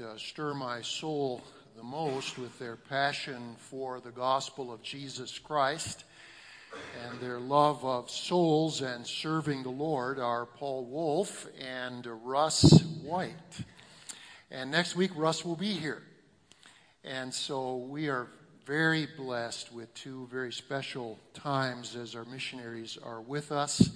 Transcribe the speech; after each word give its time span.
uh, 0.00 0.16
stir 0.16 0.54
my 0.54 0.80
soul 0.82 1.42
the 1.76 1.82
most 1.82 2.38
with 2.38 2.58
their 2.58 2.76
passion 2.76 3.56
for 3.58 4.00
the 4.00 4.10
gospel 4.10 4.72
of 4.72 4.82
Jesus 4.82 5.38
Christ 5.38 6.04
and 7.02 7.20
their 7.20 7.38
love 7.38 7.84
of 7.84 8.10
souls 8.10 8.80
and 8.80 9.06
serving 9.06 9.62
the 9.62 9.70
Lord 9.70 10.18
are 10.18 10.46
Paul 10.46 10.84
Wolf 10.84 11.46
and 11.60 12.06
Russ 12.24 12.82
White. 13.02 13.34
And 14.50 14.70
next 14.70 14.96
week, 14.96 15.10
Russ 15.16 15.44
will 15.44 15.56
be 15.56 15.72
here. 15.72 16.02
And 17.04 17.32
so 17.32 17.76
we 17.76 18.08
are 18.08 18.28
very 18.66 19.06
blessed 19.16 19.72
with 19.72 19.92
two 19.94 20.26
very 20.30 20.52
special 20.52 21.18
times 21.34 21.96
as 21.96 22.14
our 22.14 22.24
missionaries 22.24 22.96
are 23.02 23.20
with 23.20 23.52
us. 23.52 23.90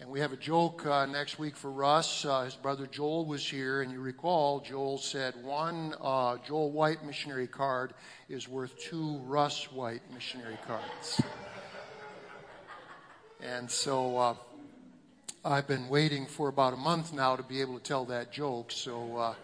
And 0.00 0.10
we 0.10 0.18
have 0.18 0.32
a 0.32 0.36
joke 0.36 0.84
uh, 0.84 1.06
next 1.06 1.38
week 1.38 1.54
for 1.54 1.70
Russ. 1.70 2.24
Uh, 2.24 2.42
his 2.42 2.56
brother 2.56 2.84
Joel 2.84 3.26
was 3.26 3.48
here, 3.48 3.80
and 3.80 3.92
you 3.92 4.00
recall 4.00 4.58
Joel 4.58 4.98
said 4.98 5.34
one 5.44 5.94
uh, 6.00 6.36
Joel 6.44 6.72
White 6.72 7.04
missionary 7.06 7.46
card 7.46 7.94
is 8.28 8.48
worth 8.48 8.76
two 8.76 9.18
Russ 9.24 9.70
White 9.70 10.02
missionary 10.12 10.58
cards. 10.66 11.22
And 13.40 13.70
so 13.70 14.18
uh, 14.18 14.34
I've 15.44 15.68
been 15.68 15.88
waiting 15.88 16.26
for 16.26 16.48
about 16.48 16.72
a 16.72 16.76
month 16.76 17.12
now 17.12 17.36
to 17.36 17.44
be 17.44 17.60
able 17.60 17.78
to 17.78 17.84
tell 17.84 18.04
that 18.06 18.32
joke, 18.32 18.72
so 18.72 19.16
uh, 19.16 19.34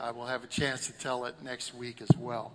I 0.00 0.10
will 0.10 0.26
have 0.26 0.42
a 0.42 0.48
chance 0.48 0.88
to 0.88 0.92
tell 0.94 1.24
it 1.26 1.36
next 1.40 1.72
week 1.72 2.02
as 2.02 2.10
well. 2.18 2.52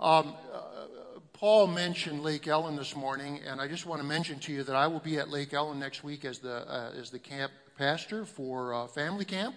Um, 0.00 0.34
uh, 0.54 1.17
Paul 1.38 1.68
mentioned 1.68 2.24
Lake 2.24 2.48
Ellen 2.48 2.74
this 2.74 2.96
morning, 2.96 3.38
and 3.46 3.60
I 3.60 3.68
just 3.68 3.86
want 3.86 4.00
to 4.00 4.06
mention 4.06 4.40
to 4.40 4.52
you 4.52 4.64
that 4.64 4.74
I 4.74 4.88
will 4.88 4.98
be 4.98 5.18
at 5.18 5.28
Lake 5.30 5.54
Ellen 5.54 5.78
next 5.78 6.02
week 6.02 6.24
as 6.24 6.40
the, 6.40 6.68
uh, 6.68 6.90
as 6.98 7.10
the 7.10 7.20
camp 7.20 7.52
pastor 7.76 8.24
for 8.24 8.74
uh, 8.74 8.88
family 8.88 9.24
camp. 9.24 9.54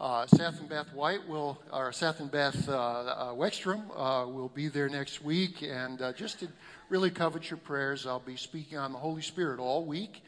Uh, 0.00 0.26
Seth 0.26 0.58
and 0.58 0.68
Beth 0.68 0.92
White 0.92 1.28
will, 1.28 1.62
or 1.72 1.92
Seth 1.92 2.18
and 2.18 2.28
Beth 2.28 2.68
uh, 2.68 2.72
uh, 2.72 3.34
Weckstrom 3.34 3.84
uh, 3.94 4.26
will 4.26 4.48
be 4.48 4.66
there 4.66 4.88
next 4.88 5.22
week, 5.22 5.62
and 5.62 6.02
just 6.16 6.40
to 6.40 6.48
really 6.88 7.10
covet 7.10 7.48
your 7.50 7.58
prayers. 7.58 8.04
I'll 8.04 8.18
be 8.18 8.34
speaking 8.34 8.76
on 8.76 8.90
the 8.90 8.98
Holy 8.98 9.22
Spirit 9.22 9.60
all 9.60 9.84
week. 9.84 10.24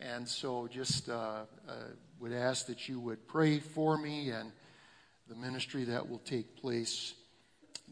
And 0.00 0.26
so 0.26 0.70
just 0.72 1.10
would 2.18 2.32
ask 2.32 2.64
that 2.68 2.88
you 2.88 2.98
would 2.98 3.28
pray 3.28 3.58
for 3.58 3.98
me 3.98 4.30
and 4.30 4.52
the 5.28 5.34
ministry 5.34 5.84
that 5.84 6.08
will 6.08 6.20
take 6.20 6.56
place 6.56 7.12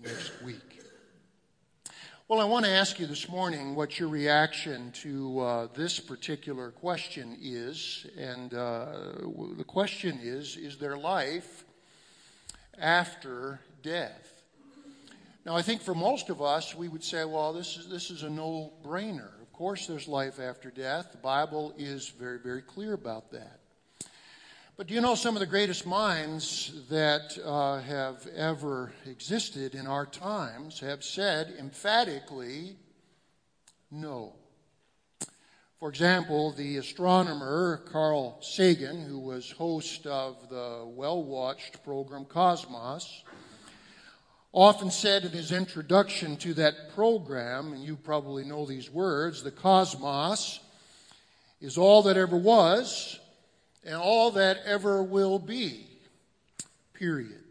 next 0.03 0.43
week. 0.43 0.86
Well, 2.29 2.41
I 2.41 2.45
want 2.45 2.65
to 2.65 2.73
ask 2.73 2.99
you 2.99 3.07
this 3.07 3.29
morning 3.29 3.77
what 3.77 4.01
your 4.01 4.09
reaction 4.09 4.91
to 5.03 5.39
uh, 5.39 5.69
this 5.77 6.01
particular 6.01 6.73
question 6.73 7.39
is. 7.41 8.05
And 8.19 8.53
uh, 8.53 8.87
the 9.57 9.63
question 9.65 10.19
is 10.21 10.57
Is 10.57 10.77
there 10.77 10.97
life 10.97 11.65
after 12.81 13.61
death? 13.81 14.43
Now, 15.45 15.55
I 15.55 15.63
think 15.63 15.83
for 15.83 15.95
most 15.95 16.29
of 16.29 16.43
us, 16.43 16.75
we 16.75 16.89
would 16.89 17.05
say, 17.05 17.25
well, 17.25 17.53
this 17.53 17.77
is, 17.77 17.89
this 17.89 18.11
is 18.11 18.25
a 18.25 18.29
no 18.29 18.73
brainer. 18.85 19.41
Of 19.41 19.53
course, 19.53 19.87
there's 19.87 20.09
life 20.09 20.41
after 20.41 20.73
death. 20.73 21.13
The 21.13 21.19
Bible 21.19 21.75
is 21.79 22.09
very, 22.09 22.41
very 22.41 22.63
clear 22.63 22.95
about 22.95 23.31
that. 23.31 23.61
But 24.77 24.89
do 24.89 24.95
you 24.95 25.01
know 25.01 25.15
some 25.15 25.35
of 25.37 25.41
the 25.41 25.47
greatest 25.47 25.87
minds 25.87 26.71
that 26.91 27.39
uh, 27.43 27.81
have 27.81 28.27
ever 28.37 28.93
existed 29.07 29.75
in 29.75 29.87
our 29.87 30.05
times 30.05 30.81
have 30.81 31.03
said 31.03 31.55
emphatically, 31.59 32.77
no. 33.91 34.35
For 35.81 35.89
example, 35.89 36.53
the 36.53 36.77
astronomer 36.77 37.85
Carl 37.91 38.37
Sagan, 38.43 39.01
who 39.01 39.19
was 39.19 39.51
host 39.51 40.07
of 40.07 40.51
the 40.51 40.85
well 40.85 41.23
watched 41.23 41.83
program 41.83 42.27
Cosmos, 42.27 43.25
often 44.53 44.91
said 44.91 45.25
in 45.25 45.31
his 45.31 45.53
introduction 45.53 46.37
to 46.37 46.53
that 46.53 46.91
program, 46.95 47.73
and 47.73 47.83
you 47.83 47.97
probably 47.97 48.45
know 48.45 48.67
these 48.67 48.91
words 48.91 49.43
the 49.43 49.51
cosmos 49.51 50.61
is 51.63 51.79
all 51.79 52.03
that 52.03 52.19
ever 52.19 52.37
was 52.37 53.21
and 53.87 53.95
all 53.95 54.33
that 54.33 54.59
ever 54.67 55.01
will 55.03 55.39
be, 55.39 55.87
period. 56.93 57.45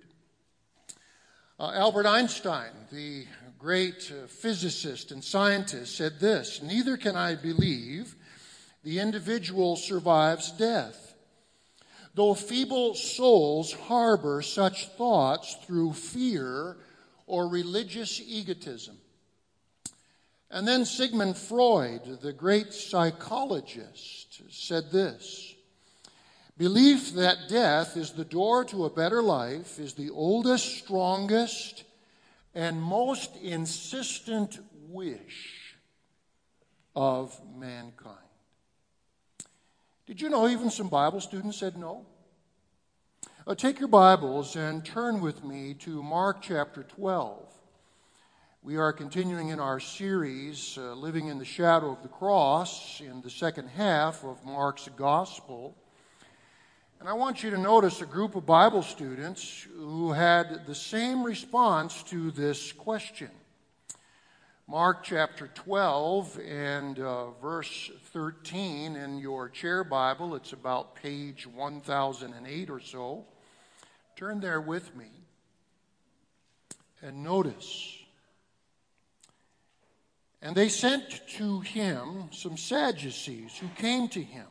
Uh, 1.58 1.72
Albert 1.74 2.06
Einstein, 2.06 2.72
the 2.92 3.26
great 3.58 4.12
uh, 4.12 4.28
physicist 4.28 5.12
and 5.12 5.24
scientist, 5.24 5.96
said 5.96 6.20
this 6.20 6.62
Neither 6.62 6.98
can 6.98 7.16
I 7.16 7.36
believe 7.36 8.16
the 8.84 9.00
individual 9.00 9.78
survives 9.78 10.52
death. 10.52 11.16
Though 12.14 12.34
feeble 12.34 12.96
souls 12.96 13.72
harbor 13.74 14.42
such 14.42 14.90
thoughts 14.90 15.58
through 15.66 15.94
fear 15.94 16.78
or 17.28 17.48
religious 17.48 18.22
egotism. 18.22 18.98
And 20.52 20.68
then 20.68 20.86
Sigmund 20.86 21.38
Freud, 21.38 22.20
the 22.22 22.32
great 22.32 22.74
psychologist, 22.74 24.42
said 24.50 24.92
this 24.92 25.55
Belief 26.58 27.14
that 27.16 27.50
death 27.50 27.98
is 27.98 28.12
the 28.12 28.24
door 28.24 28.64
to 28.66 28.86
a 28.86 28.90
better 28.90 29.22
life 29.22 29.78
is 29.78 29.94
the 29.94 30.10
oldest, 30.10 30.78
strongest, 30.78 31.84
and 32.54 32.82
most 32.82 33.36
insistent 33.36 34.60
wish 34.88 35.76
of 36.96 37.38
mankind. 37.58 38.16
Did 40.08 40.22
you 40.22 40.30
know 40.30 40.48
even 40.48 40.70
some 40.70 40.88
Bible 40.88 41.20
students 41.20 41.58
said 41.58 41.76
no? 41.76 42.06
Uh, 43.46 43.54
take 43.54 43.78
your 43.80 43.90
Bibles 43.90 44.56
and 44.56 44.86
turn 44.86 45.20
with 45.20 45.44
me 45.44 45.74
to 45.80 46.02
Mark 46.02 46.42
chapter 46.42 46.84
12. 46.84 47.44
We 48.64 48.78
are 48.78 48.94
continuing 48.94 49.50
in 49.50 49.60
our 49.60 49.82
series, 49.82 50.78
uh, 50.78 50.94
Living 50.94 51.28
in 51.28 51.38
the 51.38 51.44
Shadow 51.44 51.92
of 51.92 52.02
the 52.02 52.08
Cross, 52.08 53.02
in 53.02 53.22
the 53.22 53.30
second 53.30 53.68
half 53.68 54.24
of 54.24 54.46
Mark's 54.46 54.88
Gospel. 54.96 55.76
And 57.06 57.12
I 57.12 57.14
want 57.14 57.44
you 57.44 57.52
to 57.52 57.58
notice 57.60 58.02
a 58.02 58.06
group 58.08 58.34
of 58.34 58.48
Bible 58.48 58.82
students 58.82 59.68
who 59.78 60.12
had 60.12 60.66
the 60.66 60.74
same 60.74 61.22
response 61.22 62.02
to 62.06 62.32
this 62.32 62.72
question. 62.72 63.30
Mark 64.68 65.04
chapter 65.04 65.48
12 65.54 66.40
and 66.40 67.00
uh, 67.00 67.30
verse 67.34 67.92
13 68.12 68.96
in 68.96 69.20
your 69.20 69.50
chair 69.50 69.84
Bible, 69.84 70.34
it's 70.34 70.52
about 70.52 70.96
page 70.96 71.46
1008 71.46 72.72
or 72.72 72.80
so. 72.80 73.26
Turn 74.16 74.40
there 74.40 74.60
with 74.60 74.96
me 74.96 75.12
and 77.04 77.24
notice. 77.24 78.00
And 80.42 80.56
they 80.56 80.70
sent 80.70 81.22
to 81.38 81.60
him 81.60 82.30
some 82.32 82.58
Sadducees 82.58 83.56
who 83.60 83.68
came 83.78 84.08
to 84.08 84.24
him, 84.24 84.48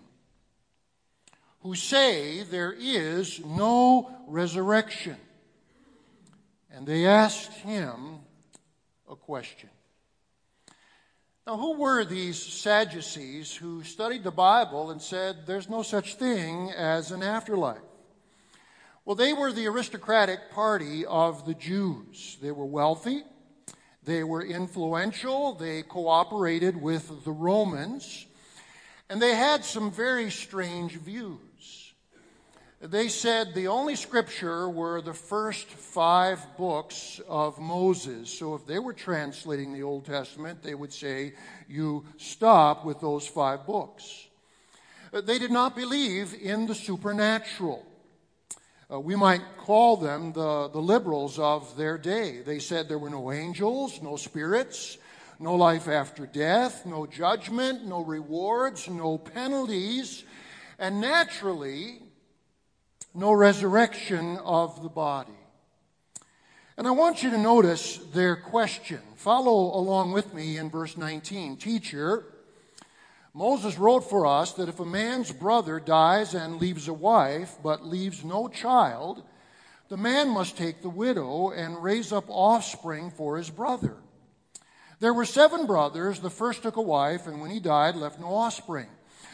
who 1.64 1.74
say 1.74 2.42
there 2.42 2.74
is 2.78 3.42
no 3.42 4.14
resurrection. 4.28 5.16
And 6.70 6.86
they 6.86 7.06
asked 7.06 7.52
him 7.52 8.18
a 9.10 9.16
question. 9.16 9.70
Now, 11.46 11.56
who 11.56 11.78
were 11.78 12.04
these 12.04 12.40
Sadducees 12.40 13.56
who 13.56 13.82
studied 13.82 14.24
the 14.24 14.30
Bible 14.30 14.90
and 14.90 15.00
said 15.00 15.46
there's 15.46 15.70
no 15.70 15.82
such 15.82 16.16
thing 16.16 16.70
as 16.70 17.12
an 17.12 17.22
afterlife? 17.22 17.78
Well, 19.06 19.16
they 19.16 19.32
were 19.32 19.50
the 19.50 19.66
aristocratic 19.66 20.50
party 20.50 21.06
of 21.06 21.46
the 21.46 21.54
Jews. 21.54 22.36
They 22.42 22.50
were 22.50 22.66
wealthy, 22.66 23.22
they 24.02 24.22
were 24.22 24.44
influential, 24.44 25.54
they 25.54 25.82
cooperated 25.82 26.80
with 26.80 27.24
the 27.24 27.32
Romans, 27.32 28.26
and 29.08 29.20
they 29.20 29.34
had 29.34 29.64
some 29.64 29.90
very 29.90 30.30
strange 30.30 30.92
views. 30.92 31.40
They 32.86 33.08
said 33.08 33.54
the 33.54 33.68
only 33.68 33.96
scripture 33.96 34.68
were 34.68 35.00
the 35.00 35.14
first 35.14 35.68
five 35.68 36.44
books 36.58 37.18
of 37.26 37.58
Moses. 37.58 38.28
So 38.28 38.54
if 38.56 38.66
they 38.66 38.78
were 38.78 38.92
translating 38.92 39.72
the 39.72 39.82
Old 39.82 40.04
Testament, 40.04 40.62
they 40.62 40.74
would 40.74 40.92
say, 40.92 41.32
You 41.66 42.04
stop 42.18 42.84
with 42.84 43.00
those 43.00 43.26
five 43.26 43.64
books. 43.64 44.26
They 45.12 45.38
did 45.38 45.50
not 45.50 45.74
believe 45.74 46.34
in 46.38 46.66
the 46.66 46.74
supernatural. 46.74 47.86
Uh, 48.92 49.00
we 49.00 49.16
might 49.16 49.40
call 49.56 49.96
them 49.96 50.34
the, 50.34 50.68
the 50.68 50.82
liberals 50.82 51.38
of 51.38 51.74
their 51.78 51.96
day. 51.96 52.42
They 52.42 52.58
said 52.58 52.90
there 52.90 52.98
were 52.98 53.08
no 53.08 53.32
angels, 53.32 54.02
no 54.02 54.16
spirits, 54.16 54.98
no 55.40 55.54
life 55.54 55.88
after 55.88 56.26
death, 56.26 56.84
no 56.84 57.06
judgment, 57.06 57.86
no 57.86 58.04
rewards, 58.04 58.90
no 58.90 59.16
penalties, 59.16 60.24
and 60.78 61.00
naturally, 61.00 62.00
no 63.14 63.32
resurrection 63.32 64.38
of 64.38 64.82
the 64.82 64.88
body. 64.88 65.32
And 66.76 66.88
I 66.88 66.90
want 66.90 67.22
you 67.22 67.30
to 67.30 67.38
notice 67.38 67.98
their 68.12 68.34
question. 68.34 69.00
Follow 69.14 69.78
along 69.78 70.10
with 70.10 70.34
me 70.34 70.58
in 70.58 70.70
verse 70.70 70.96
19. 70.96 71.56
Teacher, 71.56 72.24
Moses 73.32 73.78
wrote 73.78 74.10
for 74.10 74.26
us 74.26 74.52
that 74.54 74.68
if 74.68 74.80
a 74.80 74.84
man's 74.84 75.30
brother 75.30 75.78
dies 75.78 76.34
and 76.34 76.60
leaves 76.60 76.88
a 76.88 76.92
wife, 76.92 77.56
but 77.62 77.86
leaves 77.86 78.24
no 78.24 78.48
child, 78.48 79.22
the 79.88 79.96
man 79.96 80.30
must 80.30 80.56
take 80.56 80.82
the 80.82 80.88
widow 80.88 81.50
and 81.50 81.82
raise 81.82 82.12
up 82.12 82.24
offspring 82.28 83.12
for 83.12 83.36
his 83.36 83.50
brother. 83.50 83.96
There 84.98 85.14
were 85.14 85.24
seven 85.24 85.66
brothers. 85.66 86.18
The 86.18 86.30
first 86.30 86.62
took 86.62 86.76
a 86.76 86.82
wife, 86.82 87.28
and 87.28 87.40
when 87.40 87.50
he 87.50 87.60
died, 87.60 87.94
left 87.94 88.18
no 88.18 88.34
offspring. 88.34 88.88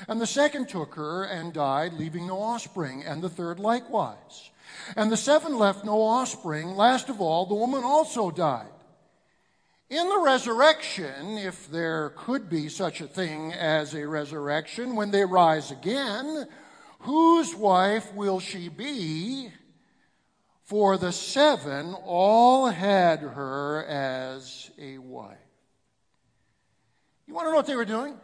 And 0.09 0.21
the 0.21 0.27
second 0.27 0.69
took 0.69 0.95
her 0.95 1.25
and 1.25 1.53
died, 1.53 1.93
leaving 1.95 2.27
no 2.27 2.41
offspring, 2.41 3.03
and 3.03 3.23
the 3.23 3.29
third 3.29 3.59
likewise. 3.59 4.51
And 4.97 5.11
the 5.11 5.17
seven 5.17 5.59
left 5.59 5.85
no 5.85 6.01
offspring. 6.01 6.75
Last 6.77 7.09
of 7.09 7.21
all, 7.21 7.47
the 7.47 7.55
woman 7.55 7.85
also 7.85 8.31
died. 8.31 8.67
In 9.91 10.09
the 10.09 10.21
resurrection, 10.21 11.37
if 11.37 11.69
there 11.69 12.11
could 12.11 12.49
be 12.49 12.69
such 12.69 13.01
a 13.01 13.09
thing 13.09 13.53
as 13.53 13.93
a 13.93 14.07
resurrection, 14.07 14.95
when 14.95 15.11
they 15.11 15.25
rise 15.25 15.73
again, 15.73 16.47
whose 17.01 17.55
wife 17.57 18.15
will 18.15 18.39
she 18.39 18.69
be? 18.69 19.51
For 20.63 20.97
the 20.97 21.11
seven 21.11 21.95
all 21.95 22.69
had 22.69 23.19
her 23.19 23.85
as 23.85 24.71
a 24.79 24.99
wife. 24.99 25.37
You 27.27 27.35
want 27.35 27.47
to 27.47 27.51
know 27.51 27.57
what 27.57 27.67
they 27.67 27.75
were 27.75 27.85
doing? 27.85 28.15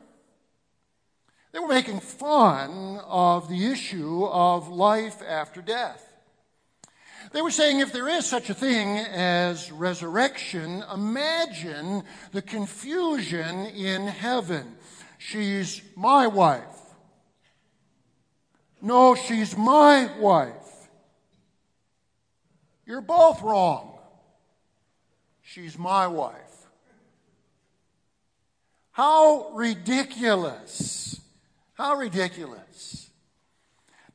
They 1.56 1.60
were 1.60 1.68
making 1.68 2.00
fun 2.00 3.00
of 3.06 3.48
the 3.48 3.68
issue 3.72 4.26
of 4.26 4.68
life 4.68 5.22
after 5.26 5.62
death. 5.62 6.06
They 7.32 7.40
were 7.40 7.50
saying 7.50 7.80
if 7.80 7.94
there 7.94 8.10
is 8.10 8.26
such 8.26 8.50
a 8.50 8.54
thing 8.54 8.98
as 8.98 9.72
resurrection, 9.72 10.84
imagine 10.92 12.02
the 12.32 12.42
confusion 12.42 13.68
in 13.68 14.06
heaven. 14.06 14.76
She's 15.16 15.80
my 15.96 16.26
wife. 16.26 16.62
No, 18.82 19.14
she's 19.14 19.56
my 19.56 20.10
wife. 20.18 20.52
You're 22.84 23.00
both 23.00 23.40
wrong. 23.40 23.98
She's 25.40 25.78
my 25.78 26.06
wife. 26.06 26.34
How 28.92 29.52
ridiculous. 29.54 31.05
How 31.76 31.94
ridiculous. 31.96 33.10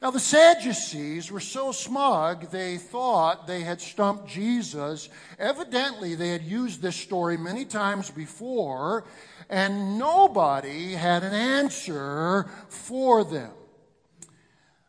Now, 0.01 0.09
the 0.09 0.19
Sadducees 0.19 1.31
were 1.31 1.39
so 1.39 1.71
smug, 1.71 2.49
they 2.49 2.77
thought 2.77 3.45
they 3.45 3.61
had 3.61 3.79
stumped 3.79 4.27
Jesus. 4.27 5.09
Evidently, 5.37 6.15
they 6.15 6.29
had 6.29 6.41
used 6.41 6.81
this 6.81 6.95
story 6.95 7.37
many 7.37 7.65
times 7.65 8.09
before, 8.09 9.05
and 9.47 9.99
nobody 9.99 10.93
had 10.93 11.21
an 11.21 11.33
answer 11.33 12.49
for 12.67 13.23
them. 13.23 13.51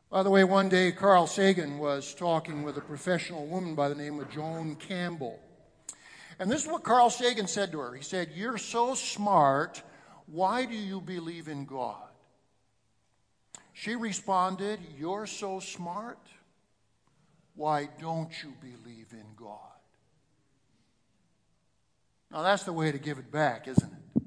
By 0.08 0.22
the 0.22 0.30
way, 0.30 0.44
one 0.44 0.70
day 0.70 0.92
Carl 0.92 1.26
Sagan 1.26 1.78
was 1.78 2.14
talking 2.14 2.62
with 2.62 2.78
a 2.78 2.82
professional 2.82 3.44
woman 3.46 3.74
by 3.74 3.90
the 3.90 3.94
name 3.94 4.18
of 4.18 4.30
Joan 4.30 4.76
Campbell. 4.76 5.38
And 6.38 6.50
this 6.50 6.64
is 6.64 6.70
what 6.70 6.84
Carl 6.84 7.10
Sagan 7.10 7.48
said 7.48 7.70
to 7.72 7.80
her. 7.80 7.94
He 7.94 8.02
said, 8.02 8.30
You're 8.34 8.56
so 8.56 8.94
smart. 8.94 9.82
Why 10.26 10.64
do 10.64 10.74
you 10.74 11.02
believe 11.02 11.48
in 11.48 11.66
God? 11.66 12.11
She 13.82 13.96
responded, 13.96 14.78
You're 14.96 15.26
so 15.26 15.58
smart. 15.58 16.20
Why 17.56 17.88
don't 18.00 18.30
you 18.40 18.52
believe 18.60 19.08
in 19.10 19.26
God? 19.34 19.58
Now, 22.30 22.42
that's 22.42 22.62
the 22.62 22.72
way 22.72 22.92
to 22.92 22.98
give 22.98 23.18
it 23.18 23.32
back, 23.32 23.66
isn't 23.66 23.92
it? 23.92 24.22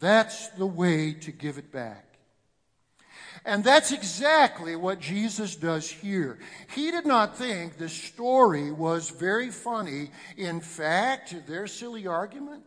That's 0.00 0.48
the 0.48 0.66
way 0.66 1.12
to 1.12 1.30
give 1.30 1.58
it 1.58 1.70
back. 1.70 2.18
And 3.44 3.62
that's 3.62 3.92
exactly 3.92 4.74
what 4.74 4.98
Jesus 4.98 5.54
does 5.54 5.88
here. 5.88 6.40
He 6.74 6.90
did 6.90 7.06
not 7.06 7.38
think 7.38 7.78
the 7.78 7.88
story 7.88 8.72
was 8.72 9.10
very 9.10 9.50
funny. 9.50 10.10
In 10.36 10.60
fact, 10.60 11.46
their 11.46 11.68
silly 11.68 12.08
argument 12.08 12.64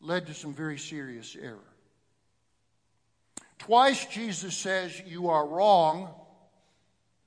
led 0.00 0.28
to 0.28 0.34
some 0.34 0.54
very 0.54 0.78
serious 0.78 1.34
error. 1.34 1.58
Twice 3.60 4.06
Jesus 4.06 4.56
says, 4.56 5.00
You 5.06 5.28
are 5.28 5.46
wrong. 5.46 6.08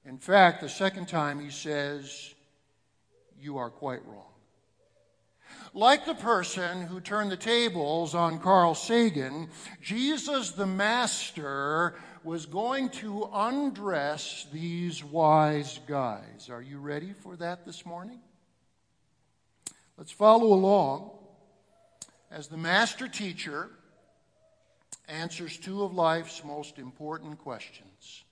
In 0.03 0.17
fact, 0.17 0.61
the 0.61 0.69
second 0.69 1.07
time 1.07 1.39
he 1.39 1.51
says, 1.51 2.33
You 3.39 3.59
are 3.59 3.69
quite 3.69 4.03
wrong. 4.07 4.25
Like 5.75 6.05
the 6.05 6.15
person 6.15 6.87
who 6.87 6.99
turned 6.99 7.31
the 7.31 7.37
tables 7.37 8.15
on 8.15 8.39
Carl 8.39 8.73
Sagan, 8.73 9.49
Jesus 9.79 10.51
the 10.51 10.65
Master 10.65 11.95
was 12.23 12.47
going 12.47 12.89
to 12.89 13.29
undress 13.31 14.47
these 14.51 15.03
wise 15.03 15.79
guys. 15.87 16.49
Are 16.49 16.61
you 16.63 16.79
ready 16.79 17.13
for 17.13 17.35
that 17.35 17.63
this 17.63 17.85
morning? 17.85 18.19
Let's 19.97 20.11
follow 20.11 20.51
along 20.53 21.11
as 22.31 22.47
the 22.47 22.57
Master 22.57 23.07
Teacher 23.07 23.69
answers 25.07 25.57
two 25.57 25.83
of 25.83 25.93
life's 25.93 26.43
most 26.43 26.79
important 26.79 27.39
questions. 27.39 28.23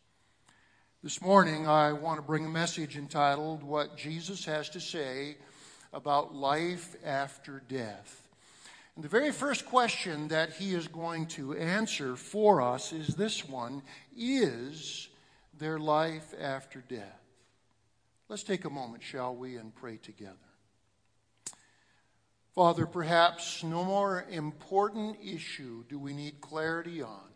This 1.03 1.21
morning, 1.21 1.68
I 1.68 1.94
want 1.94 2.18
to 2.18 2.21
bring 2.21 2.45
a 2.45 2.50
message 2.50 2.95
entitled 2.95 3.63
What 3.63 3.97
Jesus 3.97 4.45
Has 4.45 4.69
to 4.69 4.79
Say 4.79 5.38
About 5.91 6.35
Life 6.35 6.95
After 7.03 7.62
Death. 7.68 8.27
And 8.95 9.03
the 9.03 9.09
very 9.09 9.31
first 9.31 9.65
question 9.65 10.27
that 10.27 10.53
he 10.53 10.73
is 10.73 10.88
going 10.88 11.25
to 11.27 11.56
answer 11.56 12.15
for 12.15 12.62
us 12.62 12.94
is 12.94 13.07
this 13.15 13.47
one 13.47 13.81
Is 14.15 15.09
there 15.57 15.79
life 15.79 16.33
after 16.39 16.83
death? 16.88 17.21
Let's 18.29 18.44
take 18.44 18.65
a 18.65 18.69
moment, 18.69 19.03
shall 19.03 19.35
we, 19.35 19.57
and 19.57 19.74
pray 19.74 19.97
together. 19.97 20.50
Father, 22.53 22.86
perhaps 22.86 23.63
no 23.63 23.83
more 23.83 24.25
important 24.30 25.18
issue 25.24 25.86
do 25.88 25.98
we 25.98 26.13
need 26.13 26.42
clarity 26.42 27.01
on 27.01 27.30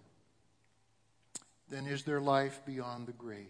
than 1.69 1.88
is 1.88 2.03
there 2.03 2.19
life 2.19 2.62
beyond 2.65 3.07
the 3.07 3.13
grave. 3.13 3.47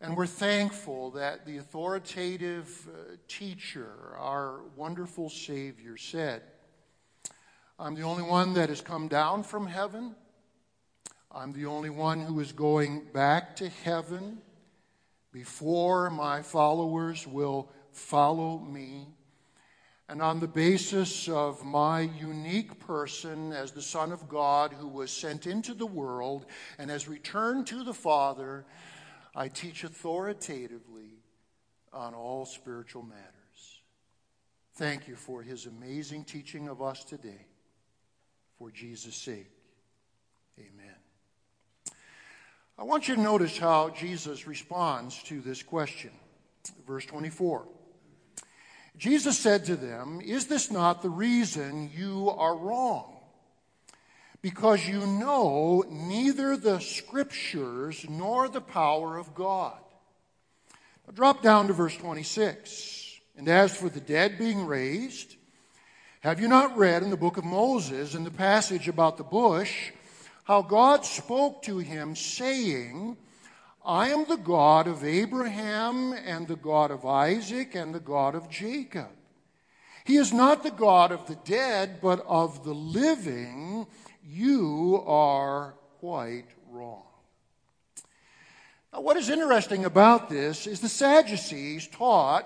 And 0.00 0.16
we're 0.16 0.26
thankful 0.26 1.12
that 1.12 1.46
the 1.46 1.58
authoritative 1.58 2.88
uh, 2.88 3.16
teacher, 3.28 4.14
our 4.18 4.60
wonderful 4.76 5.30
Savior, 5.30 5.96
said, 5.96 6.42
I'm 7.78 7.94
the 7.94 8.02
only 8.02 8.22
one 8.22 8.54
that 8.54 8.70
has 8.70 8.80
come 8.80 9.08
down 9.08 9.42
from 9.42 9.66
heaven. 9.66 10.14
I'm 11.30 11.52
the 11.52 11.66
only 11.66 11.90
one 11.90 12.20
who 12.20 12.40
is 12.40 12.52
going 12.52 13.06
back 13.12 13.56
to 13.56 13.68
heaven 13.68 14.38
before 15.32 16.08
my 16.08 16.40
followers 16.40 17.26
will 17.26 17.70
follow 17.92 18.58
me. 18.58 19.08
And 20.08 20.22
on 20.22 20.38
the 20.38 20.46
basis 20.46 21.28
of 21.28 21.64
my 21.64 22.00
unique 22.00 22.78
person 22.78 23.52
as 23.52 23.72
the 23.72 23.82
Son 23.82 24.12
of 24.12 24.28
God 24.28 24.72
who 24.72 24.86
was 24.86 25.10
sent 25.10 25.46
into 25.48 25.74
the 25.74 25.86
world 25.86 26.46
and 26.78 26.90
has 26.90 27.08
returned 27.08 27.66
to 27.68 27.82
the 27.82 27.94
Father, 27.94 28.64
I 29.34 29.48
teach 29.48 29.82
authoritatively 29.82 31.22
on 31.92 32.14
all 32.14 32.46
spiritual 32.46 33.02
matters. 33.02 33.80
Thank 34.74 35.08
you 35.08 35.16
for 35.16 35.42
his 35.42 35.66
amazing 35.66 36.24
teaching 36.24 36.68
of 36.68 36.80
us 36.80 37.02
today. 37.02 37.46
For 38.58 38.70
Jesus' 38.70 39.16
sake, 39.16 39.50
amen. 40.58 40.94
I 42.78 42.84
want 42.84 43.08
you 43.08 43.16
to 43.16 43.20
notice 43.20 43.58
how 43.58 43.90
Jesus 43.90 44.46
responds 44.46 45.22
to 45.24 45.40
this 45.40 45.62
question. 45.62 46.10
Verse 46.86 47.06
24. 47.06 47.66
Jesus 48.98 49.38
said 49.38 49.66
to 49.66 49.76
them, 49.76 50.20
Is 50.24 50.46
this 50.46 50.70
not 50.70 51.02
the 51.02 51.10
reason 51.10 51.90
you 51.94 52.30
are 52.30 52.56
wrong? 52.56 53.12
Because 54.40 54.86
you 54.86 55.06
know 55.06 55.84
neither 55.88 56.56
the 56.56 56.80
scriptures 56.80 58.06
nor 58.08 58.48
the 58.48 58.60
power 58.60 59.18
of 59.18 59.34
God. 59.34 59.78
Now 61.06 61.12
drop 61.12 61.42
down 61.42 61.66
to 61.66 61.72
verse 61.72 61.96
26. 61.96 63.20
And 63.36 63.48
as 63.48 63.76
for 63.76 63.88
the 63.88 64.00
dead 64.00 64.38
being 64.38 64.66
raised, 64.66 65.36
have 66.20 66.40
you 66.40 66.48
not 66.48 66.76
read 66.76 67.02
in 67.02 67.10
the 67.10 67.16
book 67.16 67.36
of 67.36 67.44
Moses, 67.44 68.14
in 68.14 68.24
the 68.24 68.30
passage 68.30 68.88
about 68.88 69.18
the 69.18 69.24
bush, 69.24 69.92
how 70.44 70.62
God 70.62 71.04
spoke 71.04 71.62
to 71.64 71.78
him, 71.78 72.16
saying, 72.16 73.16
I 73.86 74.08
am 74.08 74.24
the 74.24 74.36
God 74.36 74.88
of 74.88 75.04
Abraham 75.04 76.12
and 76.12 76.48
the 76.48 76.56
God 76.56 76.90
of 76.90 77.06
Isaac 77.06 77.76
and 77.76 77.94
the 77.94 78.00
God 78.00 78.34
of 78.34 78.50
Jacob. 78.50 79.10
He 80.04 80.16
is 80.16 80.32
not 80.32 80.64
the 80.64 80.72
God 80.72 81.12
of 81.12 81.28
the 81.28 81.36
dead, 81.44 82.00
but 82.02 82.24
of 82.26 82.64
the 82.64 82.74
living. 82.74 83.86
You 84.24 85.04
are 85.06 85.74
quite 86.00 86.48
wrong. 86.68 87.04
Now, 88.92 89.02
what 89.02 89.16
is 89.16 89.30
interesting 89.30 89.84
about 89.84 90.28
this 90.28 90.66
is 90.66 90.80
the 90.80 90.88
Sadducees 90.88 91.86
taught 91.86 92.44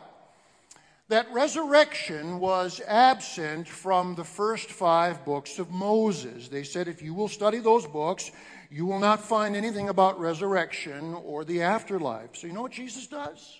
that 1.09 1.33
resurrection 1.33 2.39
was 2.39 2.83
absent 2.87 3.67
from 3.67 4.15
the 4.15 4.25
first 4.25 4.71
five 4.71 5.25
books 5.25 5.59
of 5.59 5.71
Moses. 5.71 6.49
They 6.49 6.65
said 6.65 6.87
if 6.87 7.01
you 7.01 7.15
will 7.15 7.29
study 7.29 7.59
those 7.59 7.87
books, 7.87 8.31
you 8.71 8.87
will 8.87 9.01
not 9.01 9.21
find 9.21 9.57
anything 9.57 9.89
about 9.89 10.21
resurrection 10.21 11.15
or 11.15 11.45
the 11.45 11.63
afterlife. 11.63 12.37
So, 12.37 12.47
you 12.47 12.53
know 12.53 12.63
what 12.63 12.73
Jesus 12.73 13.09
does? 13.09 13.59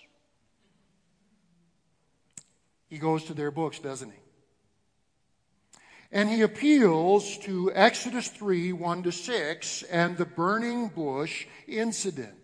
He 2.87 2.97
goes 2.97 3.25
to 3.25 3.33
their 3.33 3.51
books, 3.51 3.79
doesn't 3.79 4.09
he? 4.09 4.17
And 6.13 6.29
he 6.29 6.41
appeals 6.41 7.37
to 7.39 7.71
Exodus 7.73 8.27
3 8.29 8.73
1 8.73 9.03
to 9.03 9.11
6 9.11 9.83
and 9.83 10.17
the 10.17 10.25
burning 10.25 10.89
bush 10.89 11.45
incident. 11.67 12.35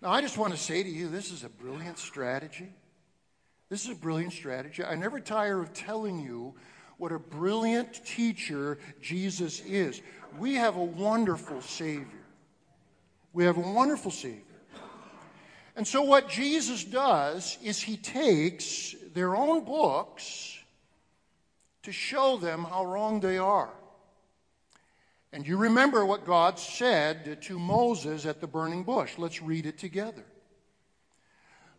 Now, 0.00 0.10
I 0.10 0.20
just 0.20 0.38
want 0.38 0.52
to 0.52 0.58
say 0.58 0.82
to 0.82 0.88
you, 0.88 1.08
this 1.08 1.30
is 1.30 1.44
a 1.44 1.48
brilliant 1.48 1.98
strategy. 1.98 2.68
This 3.68 3.84
is 3.84 3.92
a 3.92 4.00
brilliant 4.00 4.32
strategy. 4.32 4.84
I 4.84 4.96
never 4.96 5.20
tire 5.20 5.60
of 5.60 5.72
telling 5.72 6.20
you 6.20 6.54
what 6.98 7.10
a 7.10 7.18
brilliant 7.18 8.04
teacher 8.04 8.78
Jesus 9.00 9.60
is. 9.60 10.02
We 10.38 10.54
have 10.54 10.76
a 10.76 10.84
wonderful 10.84 11.60
Savior. 11.60 12.06
We 13.32 13.44
have 13.44 13.56
a 13.56 13.60
wonderful 13.60 14.10
Savior. 14.10 14.42
And 15.74 15.86
so, 15.86 16.02
what 16.02 16.28
Jesus 16.28 16.84
does 16.84 17.56
is 17.62 17.80
he 17.80 17.96
takes 17.96 18.94
their 19.14 19.34
own 19.34 19.64
books 19.64 20.58
to 21.82 21.92
show 21.92 22.36
them 22.36 22.64
how 22.64 22.84
wrong 22.84 23.20
they 23.20 23.38
are. 23.38 23.70
And 25.32 25.46
you 25.46 25.56
remember 25.56 26.04
what 26.04 26.26
God 26.26 26.58
said 26.58 27.40
to 27.42 27.58
Moses 27.58 28.26
at 28.26 28.40
the 28.40 28.46
burning 28.46 28.84
bush. 28.84 29.16
Let's 29.16 29.40
read 29.40 29.64
it 29.64 29.78
together. 29.78 30.24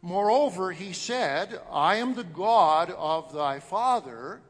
Moreover, 0.02 0.72
he 0.72 0.92
said, 0.92 1.62
I 1.72 1.98
am 1.98 2.16
the 2.16 2.24
God 2.24 2.90
of 2.90 3.32
thy 3.32 3.60
father, 3.60 4.42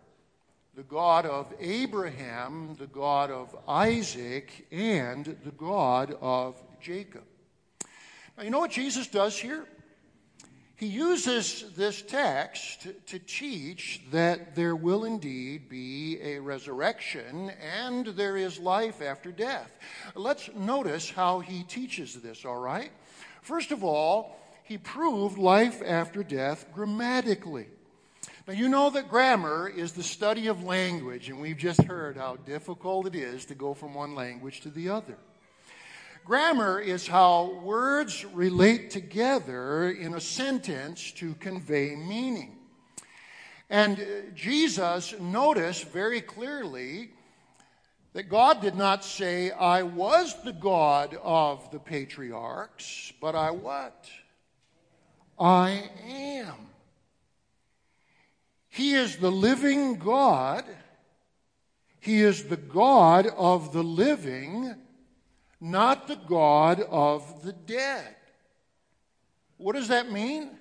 the 0.75 0.84
God 0.84 1.25
of 1.25 1.53
Abraham, 1.60 2.75
the 2.80 2.88
God 2.88 3.30
of 3.30 3.56
Isaac, 3.68 4.68
and 4.72 5.38
the 5.44 5.51
God 5.51 6.18
of 6.20 6.56
Jacob. 6.82 7.24
Now, 8.38 8.44
you 8.44 8.50
know 8.50 8.60
what 8.60 8.72
Jesus 8.72 9.08
does 9.08 9.38
here? 9.38 9.68
He 10.75 10.88
uses 10.88 11.72
this 11.77 12.01
text 12.01 12.88
to 13.06 13.20
teach 13.20 14.01
that 14.12 14.56
there 14.56 14.75
will 14.75 15.06
indeed 15.06 15.70
be 15.70 16.20
a 16.22 16.39
resurrection 16.39 17.51
and 17.62 18.08
there 18.08 18.36
is 18.36 18.60
life 18.60 19.01
after 19.01 19.32
death. 19.32 19.77
Let's 20.15 20.50
notice 20.56 21.12
how 21.12 21.39
he 21.39 21.63
teaches 21.63 22.15
this, 22.15 22.44
all 22.44 22.58
right? 22.58 22.92
First 23.44 23.72
of 23.72 23.84
all, 23.84 24.36
he 24.63 24.77
proved 24.80 25.38
life 25.38 25.82
after 25.86 26.24
death 26.24 26.65
grammatically. 26.74 27.68
Now, 28.46 28.54
you 28.54 28.68
know 28.68 28.90
that 28.90 29.08
grammar 29.08 29.70
is 29.70 29.94
the 29.94 30.04
study 30.04 30.48
of 30.48 30.66
language, 30.66 31.30
and 31.30 31.40
we've 31.40 31.58
just 31.58 31.82
heard 31.84 32.18
how 32.18 32.36
difficult 32.36 33.08
it 33.08 33.16
is 33.16 33.46
to 33.46 33.56
go 33.56 33.74
from 33.74 33.94
one 33.94 34.16
language 34.16 34.60
to 34.62 34.70
the 34.70 34.90
other. 34.90 35.18
Grammar 36.26 36.82
is 36.82 37.08
how 37.08 37.62
words 37.64 38.26
relate 38.26 38.90
together 38.90 39.90
in 39.92 40.14
a 40.14 40.20
sentence 40.20 41.14
to 41.14 41.36
convey 41.36 41.96
meaning. 41.96 42.58
And 43.70 43.98
uh, 43.98 44.04
Jesus 44.36 45.18
noticed 45.22 45.86
very 45.86 46.20
clearly 46.20 47.12
that 48.12 48.24
God 48.24 48.62
did 48.62 48.76
not 48.76 49.06
say, 49.06 49.52
I 49.52 49.84
was 49.84 50.36
the 50.44 50.52
God 50.52 51.18
of 51.24 51.72
the 51.72 51.80
patriarchs, 51.80 53.14
but 53.22 53.36
I 53.36 53.52
what? 53.52 54.10
I 55.40 55.90
am. 56.06 56.68
He 58.74 58.96
the 59.17 59.32
living 59.32 59.96
God. 59.96 60.65
He 62.00 62.22
is 62.22 62.46
the 62.46 62.58
God 62.58 63.27
of 63.27 63.72
the 63.72 63.84
living, 63.84 64.75
not 65.62 66.08
the 66.08 66.17
God 66.17 66.82
of 66.82 67.43
the 67.43 67.53
dead. 67.53 68.15
What 69.58 69.75
does 69.75 69.88
that 69.88 70.12
mean? 70.12 70.51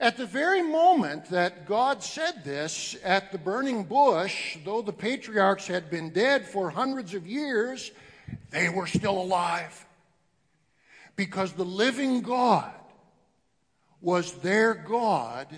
At 0.00 0.16
the 0.16 0.26
very 0.26 0.62
moment 0.62 1.26
that 1.30 1.66
God 1.66 2.02
said 2.02 2.44
this 2.44 2.96
at 3.04 3.32
the 3.32 3.38
burning 3.38 3.82
bush, 3.84 4.56
though 4.64 4.80
the 4.80 4.92
patriarchs 4.92 5.66
had 5.66 5.90
been 5.90 6.10
dead 6.10 6.46
for 6.46 6.70
hundreds 6.70 7.14
of 7.14 7.26
years, 7.26 7.90
they 8.50 8.68
were 8.68 8.86
still 8.86 9.20
alive. 9.20 9.84
Because 11.16 11.52
the 11.52 11.64
living 11.64 12.22
God 12.22 12.72
was 14.00 14.32
their 14.34 14.72
God 14.72 15.48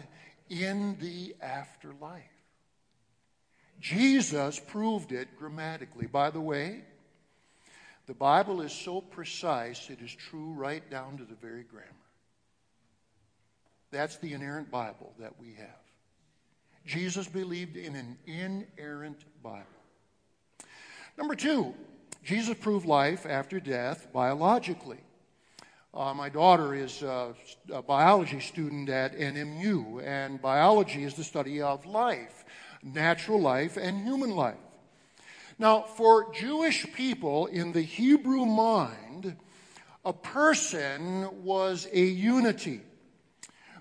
in 0.50 0.97
the 1.00 1.35
afterlife. 1.40 2.25
Jesus 3.80 4.61
proved 4.61 5.12
it 5.12 5.28
grammatically. 5.38 6.07
By 6.07 6.30
the 6.30 6.40
way, 6.40 6.83
the 8.07 8.14
Bible 8.14 8.61
is 8.61 8.73
so 8.73 9.00
precise, 9.00 9.88
it 9.88 10.00
is 10.02 10.12
true 10.12 10.52
right 10.52 10.88
down 10.90 11.16
to 11.19 11.25
the 11.25 11.37
very 11.37 11.62
grammar. 11.62 11.87
That's 13.90 14.16
the 14.19 14.35
inerrant 14.35 14.71
Bible 14.71 15.14
that 15.19 15.40
we 15.40 15.54
have. 15.54 15.69
Jesus 16.85 17.26
believed 17.28 17.76
in 17.76 17.95
an 17.95 18.19
inerrant 18.26 19.25
Bible. 19.42 19.64
Number 21.16 21.35
two, 21.35 21.75
Jesus 22.25 22.57
proved 22.59 22.87
life 22.87 23.26
after 23.26 23.61
death 23.61 24.09
biologically. 24.12 25.00
Uh, 25.92 26.14
my 26.14 26.28
daughter 26.28 26.73
is 26.73 27.02
a, 27.02 27.35
a 27.73 27.82
biology 27.82 28.38
student 28.38 28.88
at 28.88 29.18
NMU, 29.18 30.00
and 30.06 30.40
biology 30.40 31.02
is 31.02 31.14
the 31.14 31.25
study 31.25 31.61
of 31.61 31.85
life, 31.85 32.44
natural 32.85 33.40
life, 33.40 33.76
and 33.76 34.04
human 34.04 34.30
life. 34.30 34.54
Now, 35.59 35.80
for 35.80 36.32
Jewish 36.32 36.87
people 36.92 37.47
in 37.47 37.73
the 37.73 37.82
Hebrew 37.82 38.47
mind, 38.47 39.37
a 40.04 40.12
person 40.12 41.42
was 41.42 41.88
a 41.92 42.04
unity 42.04 42.82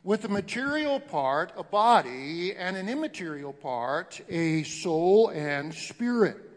with 0.04 0.26
a 0.26 0.30
material 0.30 1.00
part, 1.00 1.54
a 1.56 1.64
body, 1.64 2.56
and 2.56 2.76
an 2.76 2.90
immaterial 2.90 3.54
part, 3.54 4.20
a 4.30 4.64
soul 4.64 5.30
and 5.30 5.72
spirit. 5.76 6.49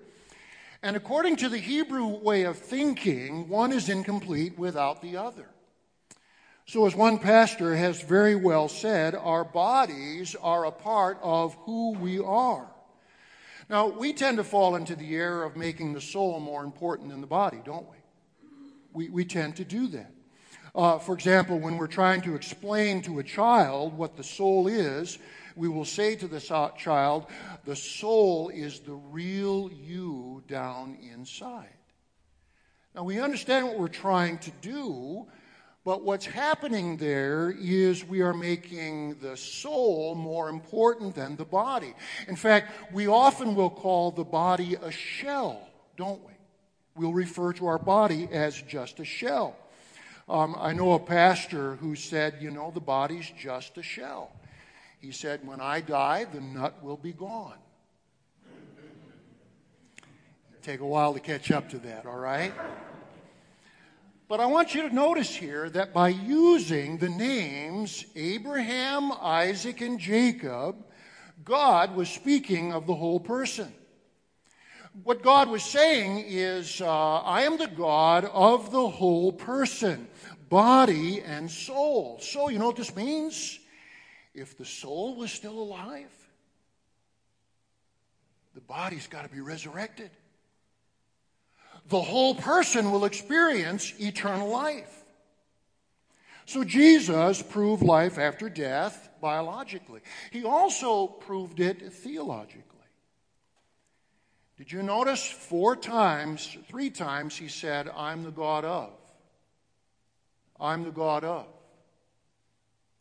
And 0.82 0.96
according 0.96 1.36
to 1.36 1.48
the 1.48 1.58
Hebrew 1.58 2.06
way 2.06 2.42
of 2.42 2.58
thinking, 2.58 3.48
one 3.48 3.72
is 3.72 3.88
incomplete 3.88 4.58
without 4.58 5.00
the 5.00 5.16
other. 5.16 5.46
So, 6.66 6.86
as 6.86 6.94
one 6.94 7.18
pastor 7.18 7.74
has 7.76 8.02
very 8.02 8.34
well 8.34 8.68
said, 8.68 9.14
our 9.14 9.44
bodies 9.44 10.34
are 10.40 10.64
a 10.64 10.72
part 10.72 11.18
of 11.22 11.54
who 11.66 11.92
we 11.92 12.18
are. 12.18 12.66
Now, 13.68 13.86
we 13.86 14.12
tend 14.12 14.38
to 14.38 14.44
fall 14.44 14.74
into 14.74 14.96
the 14.96 15.14
error 15.14 15.44
of 15.44 15.56
making 15.56 15.92
the 15.92 16.00
soul 16.00 16.40
more 16.40 16.64
important 16.64 17.10
than 17.10 17.20
the 17.20 17.26
body, 17.26 17.60
don't 17.64 17.86
we? 17.88 17.96
We, 18.92 19.08
we 19.08 19.24
tend 19.24 19.56
to 19.56 19.64
do 19.64 19.86
that. 19.88 20.12
Uh, 20.74 20.98
for 20.98 21.14
example, 21.14 21.58
when 21.58 21.76
we're 21.76 21.86
trying 21.86 22.22
to 22.22 22.34
explain 22.34 23.02
to 23.02 23.18
a 23.18 23.22
child 23.22 23.96
what 23.96 24.16
the 24.16 24.24
soul 24.24 24.66
is, 24.66 25.18
we 25.56 25.68
will 25.68 25.84
say 25.84 26.14
to 26.16 26.28
the 26.28 26.40
child, 26.76 27.26
the 27.64 27.76
soul 27.76 28.48
is 28.50 28.80
the 28.80 28.94
real 28.94 29.70
you 29.72 30.42
down 30.48 30.96
inside. 31.12 31.68
Now, 32.94 33.04
we 33.04 33.20
understand 33.20 33.66
what 33.66 33.78
we're 33.78 33.88
trying 33.88 34.38
to 34.38 34.50
do, 34.60 35.26
but 35.84 36.04
what's 36.04 36.26
happening 36.26 36.96
there 36.96 37.54
is 37.58 38.04
we 38.04 38.20
are 38.20 38.34
making 38.34 39.16
the 39.20 39.36
soul 39.36 40.14
more 40.14 40.48
important 40.48 41.14
than 41.14 41.36
the 41.36 41.44
body. 41.44 41.94
In 42.28 42.36
fact, 42.36 42.72
we 42.92 43.06
often 43.06 43.54
will 43.54 43.70
call 43.70 44.10
the 44.10 44.24
body 44.24 44.76
a 44.80 44.90
shell, 44.90 45.68
don't 45.96 46.22
we? 46.24 46.32
We'll 46.94 47.14
refer 47.14 47.54
to 47.54 47.66
our 47.66 47.78
body 47.78 48.28
as 48.30 48.60
just 48.60 49.00
a 49.00 49.04
shell. 49.04 49.56
Um, 50.28 50.54
I 50.58 50.72
know 50.72 50.92
a 50.92 50.98
pastor 51.00 51.76
who 51.76 51.96
said, 51.96 52.36
you 52.40 52.50
know, 52.50 52.70
the 52.70 52.80
body's 52.80 53.30
just 53.38 53.78
a 53.78 53.82
shell. 53.82 54.32
He 55.02 55.10
said, 55.10 55.44
When 55.44 55.60
I 55.60 55.80
die, 55.80 56.26
the 56.32 56.40
nut 56.40 56.80
will 56.80 56.96
be 56.96 57.12
gone. 57.12 57.58
Take 60.62 60.78
a 60.78 60.86
while 60.86 61.12
to 61.12 61.18
catch 61.18 61.50
up 61.50 61.68
to 61.70 61.78
that, 61.80 62.06
all 62.06 62.18
right? 62.18 62.52
But 64.28 64.38
I 64.38 64.46
want 64.46 64.76
you 64.76 64.88
to 64.88 64.94
notice 64.94 65.34
here 65.34 65.68
that 65.70 65.92
by 65.92 66.10
using 66.10 66.98
the 66.98 67.08
names 67.08 68.04
Abraham, 68.14 69.10
Isaac, 69.20 69.80
and 69.80 69.98
Jacob, 69.98 70.76
God 71.42 71.96
was 71.96 72.08
speaking 72.08 72.72
of 72.72 72.86
the 72.86 72.94
whole 72.94 73.18
person. 73.18 73.72
What 75.02 75.24
God 75.24 75.48
was 75.48 75.64
saying 75.64 76.26
is, 76.28 76.80
uh, 76.80 77.18
I 77.18 77.42
am 77.42 77.58
the 77.58 77.66
God 77.66 78.24
of 78.26 78.70
the 78.70 78.88
whole 78.88 79.32
person, 79.32 80.06
body 80.48 81.22
and 81.22 81.50
soul. 81.50 82.20
So, 82.22 82.50
you 82.50 82.60
know 82.60 82.66
what 82.66 82.76
this 82.76 82.94
means? 82.94 83.58
If 84.34 84.56
the 84.56 84.64
soul 84.64 85.16
was 85.16 85.30
still 85.30 85.58
alive, 85.58 86.10
the 88.54 88.60
body's 88.60 89.06
got 89.06 89.22
to 89.22 89.28
be 89.28 89.40
resurrected. 89.40 90.10
The 91.88 92.00
whole 92.00 92.34
person 92.34 92.90
will 92.92 93.04
experience 93.04 93.92
eternal 93.98 94.48
life. 94.48 95.04
So 96.46 96.64
Jesus 96.64 97.42
proved 97.42 97.82
life 97.82 98.18
after 98.18 98.48
death 98.48 99.10
biologically. 99.20 100.00
He 100.30 100.44
also 100.44 101.06
proved 101.06 101.60
it 101.60 101.92
theologically. 101.92 102.62
Did 104.58 104.70
you 104.70 104.82
notice 104.82 105.28
four 105.28 105.76
times, 105.76 106.56
three 106.68 106.90
times, 106.90 107.36
he 107.36 107.48
said, 107.48 107.88
I'm 107.88 108.22
the 108.22 108.30
God 108.30 108.64
of. 108.64 108.92
I'm 110.60 110.84
the 110.84 110.90
God 110.90 111.24
of. 111.24 111.46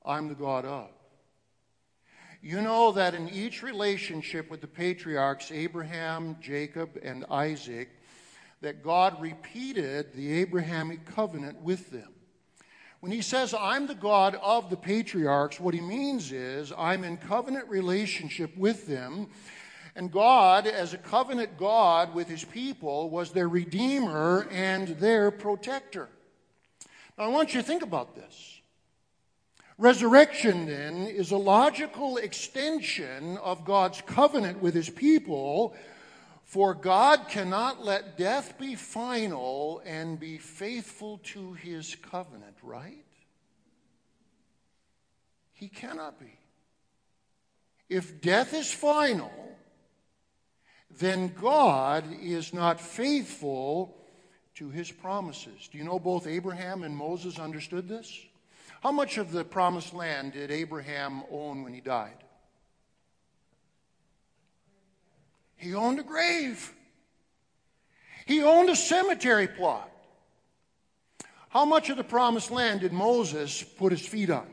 I'm 0.03 0.27
the 0.27 0.35
God 0.35 0.65
of. 0.65 0.89
You 2.43 2.60
know 2.60 2.91
that 2.93 3.13
in 3.13 3.29
each 3.29 3.62
relationship 3.62 4.50
with 4.50 4.62
the 4.62 4.67
patriarchs, 4.67 5.51
Abraham, 5.51 6.38
Jacob, 6.41 7.00
and 7.03 7.24
Isaac, 7.29 7.89
that 8.62 8.83
God 8.83 9.21
repeated 9.21 10.13
the 10.13 10.33
Abrahamic 10.41 11.05
covenant 11.05 11.62
with 11.62 11.91
them. 11.91 12.10
When 13.00 13.12
he 13.12 13.21
says, 13.21 13.53
I'm 13.53 13.86
the 13.86 13.93
God 13.93 14.36
of 14.41 14.71
the 14.71 14.77
patriarchs, 14.77 15.60
what 15.60 15.75
he 15.75 15.81
means 15.81 16.31
is, 16.31 16.74
I'm 16.75 17.03
in 17.03 17.17
covenant 17.17 17.67
relationship 17.69 18.57
with 18.57 18.88
them. 18.88 19.27
And 19.95 20.12
God, 20.12 20.65
as 20.65 20.95
a 20.95 20.98
covenant 20.98 21.60
God 21.60 22.13
with 22.15 22.27
his 22.27 22.43
people, 22.43 23.12
was 23.12 23.31
their 23.31 23.50
redeemer 23.50 24.48
and 24.50 24.88
their 25.00 25.29
protector. 25.29 26.10
Now, 27.17 27.25
I 27.25 27.27
want 27.27 27.53
you 27.53 27.62
to 27.62 27.67
think 27.67 27.83
about 27.83 28.15
this. 28.15 28.61
Resurrection, 29.81 30.67
then, 30.67 31.07
is 31.07 31.31
a 31.31 31.38
logical 31.38 32.17
extension 32.17 33.38
of 33.39 33.65
God's 33.65 34.00
covenant 34.01 34.61
with 34.61 34.75
his 34.75 34.91
people 34.91 35.75
for 36.51 36.75
God 36.75 37.29
cannot 37.29 37.83
let 37.83 38.15
death 38.15 38.59
be 38.59 38.75
final 38.75 39.81
and 39.83 40.19
be 40.19 40.38
faithful 40.38 41.17
to 41.33 41.53
his 41.53 41.95
covenant, 41.95 42.57
right? 42.61 43.05
He 45.53 45.67
cannot 45.67 46.19
be. 46.19 46.38
If 47.89 48.21
death 48.21 48.53
is 48.53 48.71
final, 48.71 49.31
then 51.00 51.33
God 51.39 52.03
is 52.21 52.53
not 52.53 52.79
faithful 52.79 53.97
to 54.55 54.69
his 54.69 54.91
promises. 54.91 55.69
Do 55.71 55.79
you 55.79 55.85
know 55.85 55.97
both 55.97 56.27
Abraham 56.27 56.83
and 56.83 56.95
Moses 56.95 57.39
understood 57.39 57.88
this? 57.88 58.15
How 58.81 58.91
much 58.91 59.19
of 59.19 59.31
the 59.31 59.45
promised 59.45 59.93
land 59.93 60.33
did 60.33 60.50
Abraham 60.50 61.23
own 61.31 61.63
when 61.63 61.73
he 61.73 61.81
died? 61.81 62.17
He 65.55 65.75
owned 65.75 66.00
a 66.00 66.03
grave. 66.03 66.73
He 68.25 68.41
owned 68.41 68.69
a 68.69 68.75
cemetery 68.75 69.47
plot. 69.47 69.91
How 71.50 71.65
much 71.65 71.91
of 71.91 71.97
the 71.97 72.03
promised 72.03 72.50
land 72.50 72.79
did 72.79 72.91
Moses 72.91 73.61
put 73.61 73.91
his 73.91 74.05
feet 74.05 74.31
on? 74.31 74.47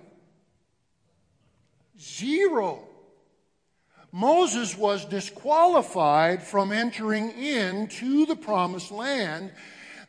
Zero. 1.98 2.86
Moses 4.12 4.76
was 4.76 5.06
disqualified 5.06 6.42
from 6.42 6.70
entering 6.70 7.30
into 7.30 8.26
the 8.26 8.36
promised 8.36 8.90
land. 8.90 9.52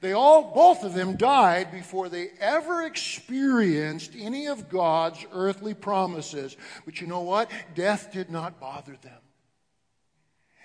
They 0.01 0.13
all, 0.13 0.53
both 0.53 0.84
of 0.84 0.94
them 0.94 1.18
died 1.18 1.72
before 1.72 2.08
they 2.08 2.29
ever 2.39 2.84
experienced 2.84 4.13
any 4.18 4.48
of 4.48 4.70
God's 4.70 5.25
earthly 5.34 5.74
promises. 5.74 6.56
But 6.86 7.01
you 7.01 7.08
know 7.08 7.22
what? 7.22 7.51
Death 7.75 8.12
did 8.13 8.29
not 8.29 8.62
bother 8.62 8.96
them. 9.01 9.20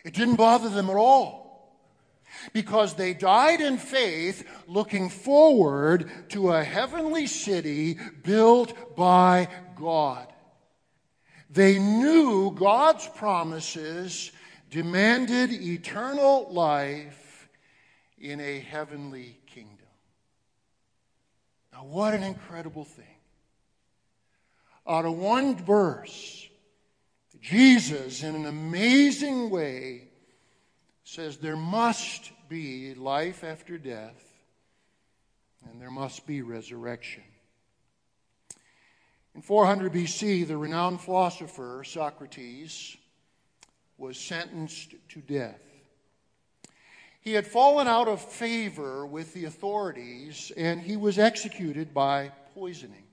It 0.05 0.14
didn't 0.14 0.37
bother 0.37 0.69
them 0.69 0.88
at 0.88 0.97
all 0.97 1.45
because 2.53 2.95
they 2.95 3.14
died 3.14 3.61
in 3.61 3.79
faith 3.79 4.47
looking 4.67 5.09
forward 5.09 6.11
to 6.31 6.53
a 6.53 6.62
heavenly 6.62 7.26
city 7.26 7.99
built 8.23 8.97
by 8.97 9.49
God. 9.76 10.26
They 11.50 11.79
knew 11.79 12.53
God's 12.53 13.09
promises 13.09 14.33
demanded 14.71 15.53
eternal 15.53 16.49
life 16.53 17.24
in 18.25 18.40
a 18.40 18.59
heavenly 18.59 19.37
kingdom. 19.47 19.87
Now, 21.73 21.85
what 21.85 22.14
an 22.14 22.23
incredible 22.23 22.85
thing. 22.85 23.04
Out 24.88 25.04
of 25.04 25.19
one 25.19 25.57
verse, 25.57 26.49
Jesus, 27.43 28.22
in 28.22 28.35
an 28.35 28.46
amazing 28.46 29.51
way, 29.51 30.09
says 31.05 31.37
there 31.37 31.57
must 31.57 32.33
be 32.48 32.94
life 32.94 33.44
after 33.44 33.77
death 33.77 34.33
and 35.70 35.81
there 35.81 35.90
must 35.90 36.27
be 36.27 36.40
resurrection. 36.40 37.22
In 39.35 39.42
400 39.42 39.92
BC, 39.92 40.46
the 40.46 40.57
renowned 40.57 41.01
philosopher 41.01 41.83
Socrates 41.85 42.96
was 43.98 44.18
sentenced 44.18 44.94
to 45.11 45.20
death. 45.20 45.63
He 47.24 47.32
had 47.32 47.46
fallen 47.46 47.88
out 47.88 48.06
of 48.06 48.20
favor 48.20 49.06
with 49.06 49.32
the 49.32 49.46
authorities 49.46 50.52
and 50.58 50.78
he 50.78 50.98
was 50.98 51.18
executed 51.18 51.94
by 51.94 52.32
poisoning. 52.52 53.04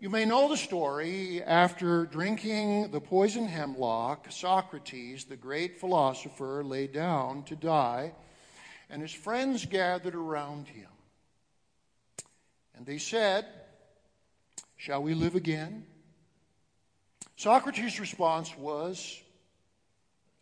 You 0.00 0.08
may 0.08 0.24
know 0.24 0.48
the 0.48 0.56
story. 0.56 1.42
After 1.42 2.06
drinking 2.06 2.92
the 2.92 3.00
poison 3.00 3.46
hemlock, 3.46 4.28
Socrates, 4.30 5.26
the 5.26 5.36
great 5.36 5.78
philosopher, 5.78 6.64
lay 6.64 6.86
down 6.86 7.42
to 7.44 7.54
die, 7.54 8.14
and 8.88 9.02
his 9.02 9.12
friends 9.12 9.66
gathered 9.66 10.14
around 10.14 10.68
him. 10.68 10.88
And 12.74 12.86
they 12.86 12.96
said, 12.96 13.44
Shall 14.78 15.02
we 15.02 15.12
live 15.12 15.34
again? 15.34 15.84
Socrates' 17.36 18.00
response 18.00 18.56
was, 18.56 19.20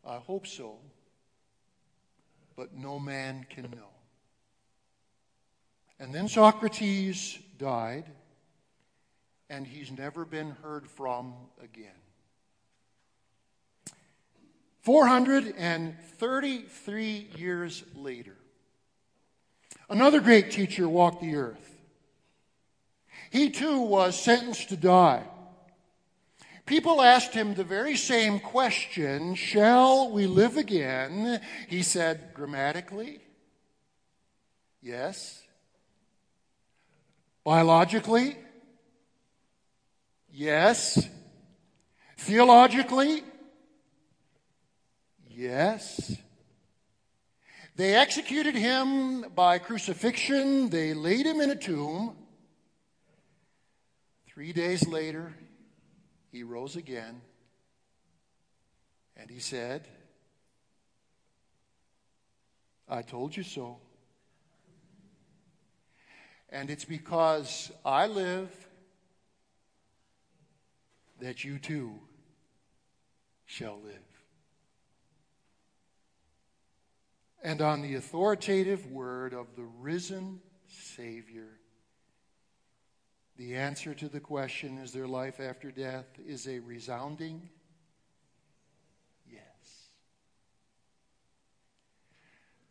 I 0.06 0.18
hope 0.18 0.46
so, 0.46 0.78
but 2.59 2.77
no 2.77 2.99
man 2.99 3.47
can 3.49 3.71
know. 3.71 3.88
And 6.01 6.12
then 6.12 6.29
Socrates 6.29 7.38
died 7.57 8.11
and 9.49 9.64
he's 9.64 9.92
never 9.92 10.25
been 10.25 10.51
heard 10.62 10.88
from 10.88 11.35
again. 11.62 11.92
433 14.81 17.29
years 17.37 17.85
later, 17.94 18.35
another 19.88 20.21
great 20.21 20.51
teacher 20.51 20.88
walked 20.88 21.23
the 21.23 21.37
earth. 21.37 21.79
He 23.31 23.51
too 23.51 23.83
was 23.83 24.21
sentenced 24.21 24.71
to 24.71 24.77
die. 24.77 25.23
People 26.68 27.02
asked 27.02 27.33
him 27.33 27.54
the 27.54 27.64
very 27.64 27.96
same 27.96 28.38
question 28.38 29.35
Shall 29.35 30.11
we 30.11 30.26
live 30.26 30.57
again? 30.57 31.40
He 31.66 31.83
said, 31.83 32.35
grammatically, 32.35 33.20
yes. 34.81 35.42
Biologically, 37.42 38.37
Yes. 40.38 41.09
Theologically? 42.16 43.24
Yes. 45.28 46.16
They 47.74 47.94
executed 47.96 48.54
him 48.54 49.22
by 49.35 49.59
crucifixion. 49.59 50.68
They 50.68 50.94
laid 50.94 51.26
him 51.26 51.40
in 51.40 51.50
a 51.50 51.57
tomb. 51.57 52.16
Three 54.28 54.52
days 54.52 54.87
later, 54.87 55.35
he 56.31 56.43
rose 56.43 56.77
again. 56.77 57.21
And 59.17 59.31
he 59.31 59.41
said, 59.41 59.88
I 62.88 63.03
told 63.03 63.37
you 63.37 63.43
so. 63.43 63.79
And 66.51 66.71
it's 66.71 66.85
because 66.85 67.71
I 67.85 68.07
live 68.07 68.51
that 71.21 71.45
you 71.45 71.59
too 71.59 71.95
shall 73.45 73.79
live. 73.85 73.95
And 77.43 77.61
on 77.61 77.83
the 77.83 77.95
authoritative 77.95 78.87
word 78.87 79.35
of 79.35 79.57
the 79.57 79.64
risen 79.64 80.41
Savior, 80.67 81.58
the 83.38 83.55
answer 83.55 83.94
to 83.94 84.09
the 84.09 84.18
question, 84.18 84.79
is 84.79 84.92
there 84.92 85.07
life 85.07 85.38
after 85.38 85.70
death, 85.70 86.07
is 86.27 86.48
a 86.48 86.59
resounding 86.59 87.48
yes. 89.31 89.90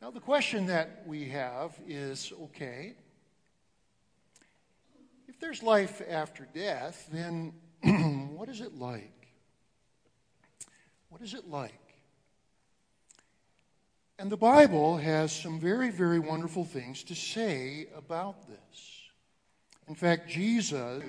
Now, 0.02 0.12
the 0.12 0.20
question 0.20 0.66
that 0.66 1.04
we 1.08 1.30
have 1.30 1.80
is 1.88 2.34
okay, 2.44 2.96
if 5.30 5.40
there's 5.40 5.64
life 5.64 6.02
after 6.10 6.46
death, 6.54 7.08
then 7.14 7.54
what 8.36 8.50
is 8.50 8.60
it 8.60 8.76
like? 8.76 9.30
What 11.08 11.22
is 11.22 11.34
it 11.34 11.48
like? 11.48 11.74
And 14.20 14.30
the 14.30 14.38
Bible 14.38 14.98
has 14.98 15.32
some 15.32 15.62
very, 15.62 15.92
very 15.92 16.20
wonderful 16.20 16.66
things 16.66 17.04
to 17.04 17.16
say 17.16 17.88
about 17.96 18.50
this. 18.50 18.97
In 19.88 19.96
fact, 19.96 20.30
Jesus 20.30 21.02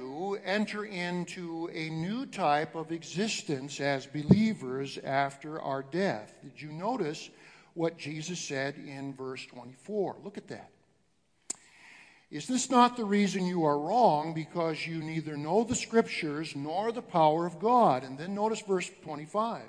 enter 0.45 0.85
into 0.85 1.69
a 1.73 1.91
new 1.91 2.27
type 2.27 2.77
of 2.77 2.93
existence 2.93 3.81
as 3.81 4.07
believers 4.07 4.99
after 4.99 5.61
our 5.61 5.83
death. 5.83 6.35
Did 6.43 6.63
you 6.63 6.71
notice 6.71 7.29
what 7.75 7.99
Jesus 7.99 8.39
said 8.39 8.77
in 8.77 9.15
verse 9.15 9.45
24? 9.47 10.17
Look 10.23 10.39
at 10.39 10.49
that. 10.49 10.71
Is 12.31 12.47
this 12.47 12.71
not 12.71 12.97
the 12.97 13.05
reason 13.05 13.47
you 13.47 13.65
are 13.65 13.79
wrong? 13.79 14.33
Because 14.35 14.87
you 14.87 15.03
neither 15.03 15.37
know 15.37 15.65
the 15.65 15.75
scriptures 15.75 16.55
nor 16.55 16.93
the 16.93 17.03
power 17.03 17.47
of 17.47 17.59
God. 17.59 18.05
And 18.05 18.19
then 18.19 18.35
notice 18.35 18.61
verse 18.61 18.91
25. 19.03 19.63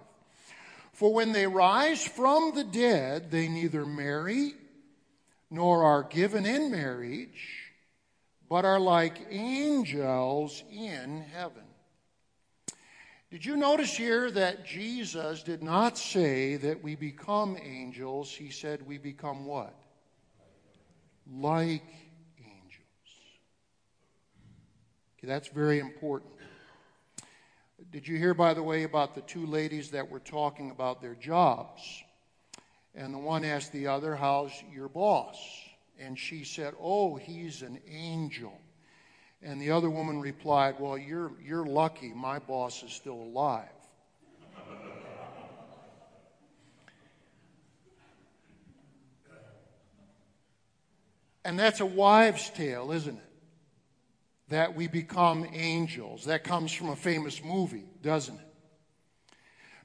For 0.91 1.13
when 1.13 1.31
they 1.31 1.47
rise 1.47 2.05
from 2.05 2.53
the 2.53 2.65
dead, 2.65 3.31
they 3.31 3.47
neither 3.47 3.85
marry 3.85 4.53
nor 5.49 5.83
are 5.83 6.03
given 6.03 6.45
in 6.45 6.69
marriage, 6.69 7.68
but 8.49 8.65
are 8.65 8.79
like 8.79 9.27
angels 9.29 10.63
in 10.71 11.23
heaven. 11.33 11.63
Did 13.31 13.45
you 13.45 13.55
notice 13.55 13.95
here 13.95 14.31
that 14.31 14.65
Jesus 14.65 15.43
did 15.43 15.61
not 15.61 15.97
say 15.97 16.55
that 16.55 16.83
we 16.83 16.95
become 16.95 17.57
angels? 17.63 18.31
He 18.31 18.49
said 18.49 18.85
we 18.85 18.97
become 18.97 19.45
what? 19.45 19.75
Like 21.31 21.83
Okay, 25.19 25.27
that's 25.27 25.49
very 25.49 25.79
important. 25.79 26.31
Did 27.91 28.07
you 28.07 28.17
hear, 28.17 28.33
by 28.33 28.53
the 28.53 28.63
way, 28.63 28.83
about 28.83 29.15
the 29.15 29.21
two 29.21 29.45
ladies 29.45 29.91
that 29.91 30.09
were 30.09 30.21
talking 30.21 30.71
about 30.71 31.01
their 31.01 31.15
jobs? 31.15 31.81
And 32.95 33.13
the 33.13 33.17
one 33.17 33.43
asked 33.43 33.73
the 33.73 33.87
other, 33.87 34.15
How's 34.15 34.53
your 34.73 34.87
boss? 34.87 35.37
And 35.99 36.17
she 36.17 36.43
said, 36.43 36.73
Oh, 36.79 37.15
he's 37.15 37.61
an 37.61 37.79
angel. 37.87 38.59
And 39.41 39.61
the 39.61 39.71
other 39.71 39.89
woman 39.89 40.19
replied, 40.19 40.75
Well, 40.79 40.97
you're, 40.97 41.31
you're 41.43 41.65
lucky. 41.65 42.13
My 42.13 42.39
boss 42.39 42.83
is 42.83 42.91
still 42.91 43.21
alive. 43.21 43.67
and 51.45 51.57
that's 51.59 51.79
a 51.79 51.85
wives' 51.85 52.49
tale, 52.49 52.91
isn't 52.91 53.17
it? 53.17 53.29
that 54.49 54.75
we 54.75 54.87
become 54.87 55.47
angels. 55.53 56.25
That 56.25 56.43
comes 56.43 56.71
from 56.71 56.89
a 56.89 56.95
famous 56.95 57.43
movie, 57.43 57.85
doesn't 58.01 58.35
it? 58.35 58.48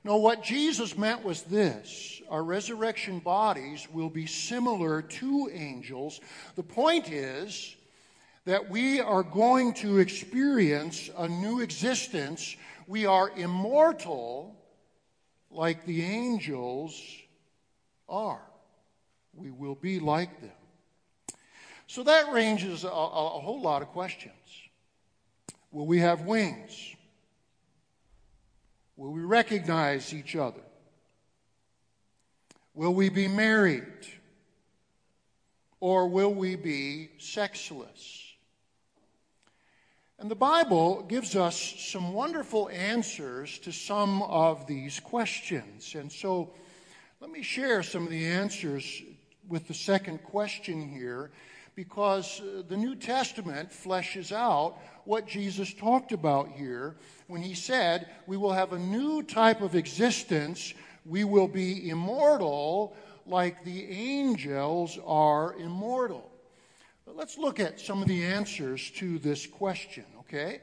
No, 0.05 0.19
what 0.19 0.43
Jesus 0.43 0.99
meant 0.99 1.25
was 1.25 1.43
this 1.43 2.21
our 2.31 2.45
resurrection 2.45 3.19
bodies 3.19 3.88
will 3.90 4.11
be 4.11 4.27
similar 4.27 5.03
to 5.03 5.51
angels. 5.53 6.21
The 6.57 6.62
point 6.62 7.11
is 7.11 7.75
that 8.45 8.69
we 8.69 9.01
are 9.01 9.23
going 9.23 9.73
to 9.75 9.99
experience 9.99 11.11
a 11.17 11.27
new 11.29 11.61
existence. 11.61 12.57
We 12.87 13.07
are 13.07 13.31
immortal 13.37 14.57
like 15.51 15.87
the 15.87 16.03
angels 16.03 17.01
are. 18.09 18.43
We 19.35 19.51
will 19.51 19.75
be 19.75 20.01
like 20.01 20.40
them. 20.40 20.51
So 21.87 22.03
that 22.03 22.33
ranges 22.33 22.85
a, 22.85 22.88
a, 22.88 22.90
a 23.37 23.40
whole 23.40 23.61
lot 23.61 23.83
of 23.83 23.88
questions. 23.88 24.35
Will 25.71 25.87
we 25.87 26.01
have 26.01 26.23
wings? 26.23 26.94
Will 28.97 29.13
we 29.13 29.23
recognize 29.23 30.15
each 30.15 30.37
other? 30.37 30.63
Will 32.75 32.95
we 32.95 33.09
be 33.09 33.29
married? 33.29 33.85
Or 35.81 36.09
will 36.09 36.33
we 36.33 36.57
be 36.57 37.11
sexless? 37.19 38.21
And 40.19 40.31
the 40.31 40.37
Bible 40.37 41.03
gives 41.03 41.35
us 41.35 41.57
some 41.79 42.13
wonderful 42.13 42.69
answers 42.71 43.59
to 43.59 43.73
some 43.73 44.23
of 44.23 44.67
these 44.67 45.01
questions. 45.01 45.95
And 45.95 46.11
so 46.11 46.55
let 47.21 47.31
me 47.31 47.43
share 47.43 47.83
some 47.83 48.05
of 48.05 48.11
the 48.11 48.27
answers 48.27 49.03
with 49.49 49.67
the 49.69 49.75
second 49.75 50.23
question 50.25 50.89
here 50.89 51.33
because 51.75 52.41
uh, 52.41 52.63
the 52.69 52.77
New 52.77 52.95
Testament 52.95 53.71
fleshes 53.71 54.33
out 54.33 54.79
what 55.05 55.27
Jesus 55.27 55.75
talked 55.75 56.13
about 56.13 56.51
here 56.51 56.97
when 57.27 57.43
he 57.43 57.55
said, 57.55 58.09
We 58.27 58.37
will 58.37 58.53
have 58.53 58.73
a 58.73 58.79
new 58.79 59.23
type 59.23 59.61
of 59.61 59.75
existence. 59.75 60.75
We 61.05 61.25
will 61.25 61.49
be 61.49 61.91
immortal 61.91 62.97
like 63.27 63.65
the 63.65 63.91
angels 63.91 64.99
are 65.05 65.55
immortal. 65.57 66.31
But 67.05 67.17
let's 67.17 67.39
look 67.39 67.61
at 67.61 67.81
some 67.81 68.03
of 68.03 68.09
the 68.09 68.25
answers 68.25 68.91
to 68.93 69.19
this 69.19 69.47
question, 69.47 70.05
okay? 70.21 70.61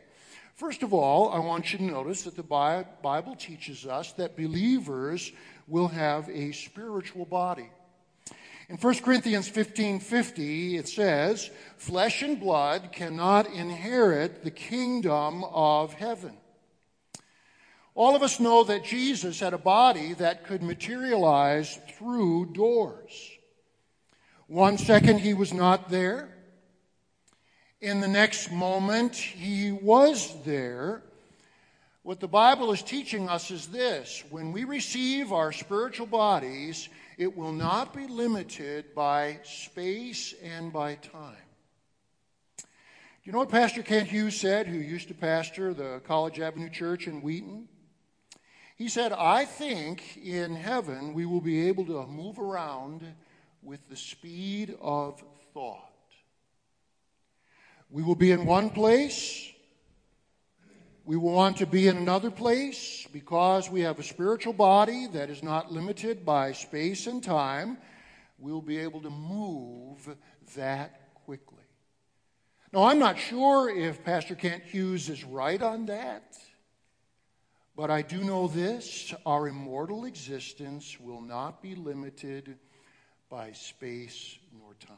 First 0.55 0.83
of 0.83 0.93
all, 0.93 1.31
I 1.31 1.39
want 1.39 1.71
you 1.71 1.79
to 1.79 1.83
notice 1.83 2.23
that 2.23 2.35
the 2.35 2.43
Bible 2.43 3.35
teaches 3.35 3.85
us 3.85 4.13
that 4.13 4.37
believers 4.37 5.31
will 5.67 5.87
have 5.87 6.29
a 6.29 6.51
spiritual 6.51 7.25
body. 7.25 7.69
In 8.71 8.77
1 8.77 9.03
Corinthians 9.03 9.49
15:50 9.49 10.77
it 10.77 10.87
says, 10.87 11.49
"Flesh 11.75 12.21
and 12.21 12.39
blood 12.39 12.93
cannot 12.93 13.47
inherit 13.47 14.45
the 14.45 14.49
kingdom 14.49 15.43
of 15.43 15.95
heaven." 15.95 16.37
All 17.95 18.15
of 18.15 18.23
us 18.23 18.39
know 18.39 18.63
that 18.63 18.85
Jesus 18.85 19.41
had 19.41 19.53
a 19.53 19.57
body 19.57 20.13
that 20.13 20.45
could 20.45 20.63
materialize 20.63 21.79
through 21.97 22.53
doors. 22.53 23.31
One 24.47 24.77
second 24.77 25.19
he 25.19 25.33
was 25.33 25.51
not 25.51 25.89
there. 25.89 26.29
In 27.81 27.99
the 27.99 28.07
next 28.07 28.53
moment 28.53 29.17
he 29.17 29.73
was 29.73 30.43
there. 30.45 31.03
What 32.03 32.21
the 32.21 32.29
Bible 32.29 32.71
is 32.71 32.81
teaching 32.81 33.27
us 33.27 33.51
is 33.51 33.67
this 33.67 34.23
when 34.29 34.53
we 34.53 34.63
receive 34.63 35.33
our 35.33 35.51
spiritual 35.51 36.07
bodies, 36.07 36.87
it 37.21 37.37
will 37.37 37.51
not 37.51 37.93
be 37.93 38.07
limited 38.07 38.95
by 38.95 39.37
space 39.43 40.33
and 40.41 40.73
by 40.73 40.95
time. 40.95 41.35
Do 42.57 42.65
you 43.25 43.31
know 43.31 43.37
what 43.37 43.49
Pastor 43.49 43.83
Kent 43.83 44.07
Hughes 44.07 44.35
said, 44.39 44.65
who 44.65 44.79
used 44.79 45.07
to 45.09 45.13
pastor 45.13 45.71
the 45.71 46.01
College 46.07 46.39
Avenue 46.39 46.71
Church 46.71 47.05
in 47.05 47.21
Wheaton? 47.21 47.67
He 48.75 48.89
said, 48.89 49.13
I 49.13 49.45
think 49.45 50.17
in 50.17 50.55
heaven 50.55 51.13
we 51.13 51.27
will 51.27 51.41
be 51.41 51.67
able 51.67 51.85
to 51.85 52.07
move 52.07 52.39
around 52.39 53.05
with 53.61 53.87
the 53.87 53.95
speed 53.95 54.75
of 54.81 55.23
thought. 55.53 55.93
We 57.91 58.01
will 58.01 58.15
be 58.15 58.31
in 58.31 58.47
one 58.47 58.71
place 58.71 59.50
we 61.03 61.17
want 61.17 61.57
to 61.57 61.65
be 61.65 61.87
in 61.87 61.97
another 61.97 62.29
place 62.29 63.07
because 63.11 63.69
we 63.69 63.81
have 63.81 63.97
a 63.97 64.03
spiritual 64.03 64.53
body 64.53 65.07
that 65.07 65.29
is 65.29 65.41
not 65.41 65.71
limited 65.71 66.23
by 66.23 66.51
space 66.51 67.07
and 67.07 67.23
time. 67.23 67.77
We'll 68.37 68.61
be 68.61 68.77
able 68.77 69.01
to 69.01 69.09
move 69.09 70.15
that 70.55 71.13
quickly. 71.25 71.57
Now, 72.71 72.83
I'm 72.83 72.99
not 72.99 73.17
sure 73.17 73.69
if 73.69 74.03
Pastor 74.03 74.35
Kent 74.35 74.63
Hughes 74.63 75.09
is 75.09 75.23
right 75.23 75.61
on 75.61 75.87
that, 75.87 76.37
but 77.75 77.89
I 77.89 78.03
do 78.03 78.23
know 78.23 78.47
this 78.47 79.13
our 79.25 79.47
immortal 79.47 80.05
existence 80.05 80.99
will 80.99 81.21
not 81.21 81.61
be 81.63 81.73
limited 81.75 82.57
by 83.27 83.53
space 83.53 84.37
nor 84.53 84.75
time. 84.75 84.97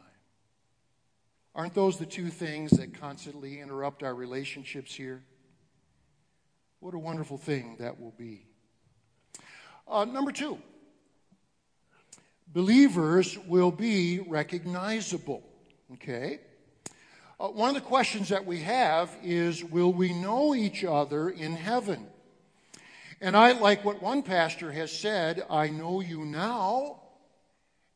Aren't 1.56 1.74
those 1.74 1.98
the 1.98 2.06
two 2.06 2.30
things 2.30 2.72
that 2.72 3.00
constantly 3.00 3.62
interrupt 3.62 4.04
our 4.04 4.16
relationships 4.16 4.94
here? 4.94 5.24
What 6.84 6.96
a 6.96 7.00
wonderful 7.00 7.38
thing 7.38 7.78
that 7.80 7.98
will 7.98 8.12
be. 8.12 8.46
Uh, 9.88 10.04
number 10.04 10.34
two, 10.34 10.58
believers 12.50 13.38
will 13.48 13.72
be 13.72 14.20
recognizable. 14.20 15.44
Okay? 15.94 16.42
Uh, 17.40 17.48
one 17.48 17.70
of 17.70 17.76
the 17.76 17.88
questions 17.88 18.28
that 18.28 18.46
we 18.46 18.60
have 18.64 19.16
is 19.24 19.64
will 19.64 19.94
we 19.94 20.12
know 20.12 20.54
each 20.54 20.84
other 20.84 21.30
in 21.30 21.56
heaven? 21.56 22.06
And 23.22 23.38
I 23.38 23.54
like 23.54 23.86
what 23.86 24.02
one 24.02 24.22
pastor 24.22 24.70
has 24.74 24.92
said 24.92 25.42
I 25.50 25.70
know 25.70 26.02
you 26.02 26.26
now, 26.26 27.00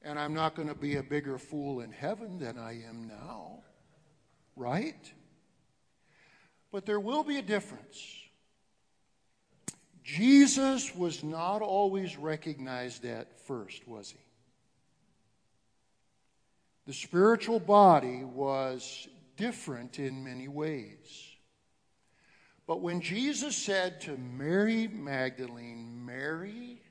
and 0.02 0.18
I'm 0.18 0.34
not 0.34 0.56
going 0.56 0.70
to 0.70 0.76
be 0.76 0.96
a 0.96 1.04
bigger 1.04 1.38
fool 1.38 1.82
in 1.82 1.92
heaven 1.92 2.40
than 2.40 2.58
I 2.58 2.84
am 2.88 3.06
now. 3.06 3.64
Right? 4.56 5.12
But 6.72 6.86
there 6.86 7.02
will 7.02 7.26
be 7.26 7.38
a 7.38 7.42
difference. 7.42 8.27
Jesus 10.08 10.96
was 10.96 11.22
not 11.22 11.62
always 11.62 12.18
recognized 12.18 13.04
at 13.04 13.42
first, 13.42 13.86
was 13.86 14.10
he? 14.12 14.18
The 16.86 16.94
spiritual 16.94 17.60
body 17.60 18.24
was 18.24 19.10
different 19.36 20.00
in 20.00 20.24
many 20.24 20.48
ways. 20.48 21.36
But 22.66 22.80
when 22.80 23.02
Jesus 23.02 23.58
said 23.58 24.00
to 24.02 24.16
Mary 24.16 24.88
Magdalene, 24.88 26.06
Mary, 26.06 26.82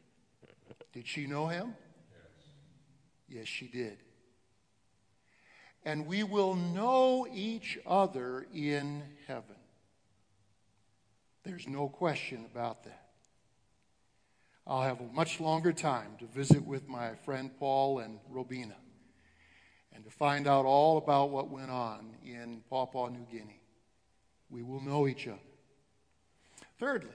did 0.92 1.08
she 1.08 1.26
know 1.26 1.46
him? 1.46 1.74
Yes, 3.30 3.38
yes 3.40 3.46
she 3.48 3.66
did. 3.66 3.96
and 5.86 6.06
we 6.06 6.24
will 6.24 6.56
know 6.56 7.26
each 7.32 7.78
other 7.86 8.46
in 8.52 9.04
heaven. 9.28 9.56
There's 11.44 11.68
no 11.68 11.88
question 11.88 12.44
about 12.52 12.82
that. 12.84 13.05
I'll 14.66 14.82
have 14.82 15.00
a 15.00 15.12
much 15.12 15.38
longer 15.38 15.72
time 15.72 16.16
to 16.18 16.26
visit 16.26 16.64
with 16.66 16.88
my 16.88 17.14
friend 17.24 17.50
Paul 17.56 18.00
and 18.00 18.18
Robina 18.28 18.74
and 19.92 20.04
to 20.04 20.10
find 20.10 20.48
out 20.48 20.64
all 20.64 20.98
about 20.98 21.30
what 21.30 21.50
went 21.50 21.70
on 21.70 22.16
in 22.24 22.62
Papua 22.68 23.10
New 23.10 23.26
Guinea. 23.30 23.60
We 24.50 24.64
will 24.64 24.80
know 24.80 25.06
each 25.06 25.28
other. 25.28 25.38
Thirdly, 26.80 27.14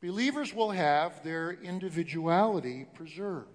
believers 0.00 0.54
will 0.54 0.70
have 0.70 1.22
their 1.22 1.50
individuality 1.50 2.86
preserved. 2.94 3.48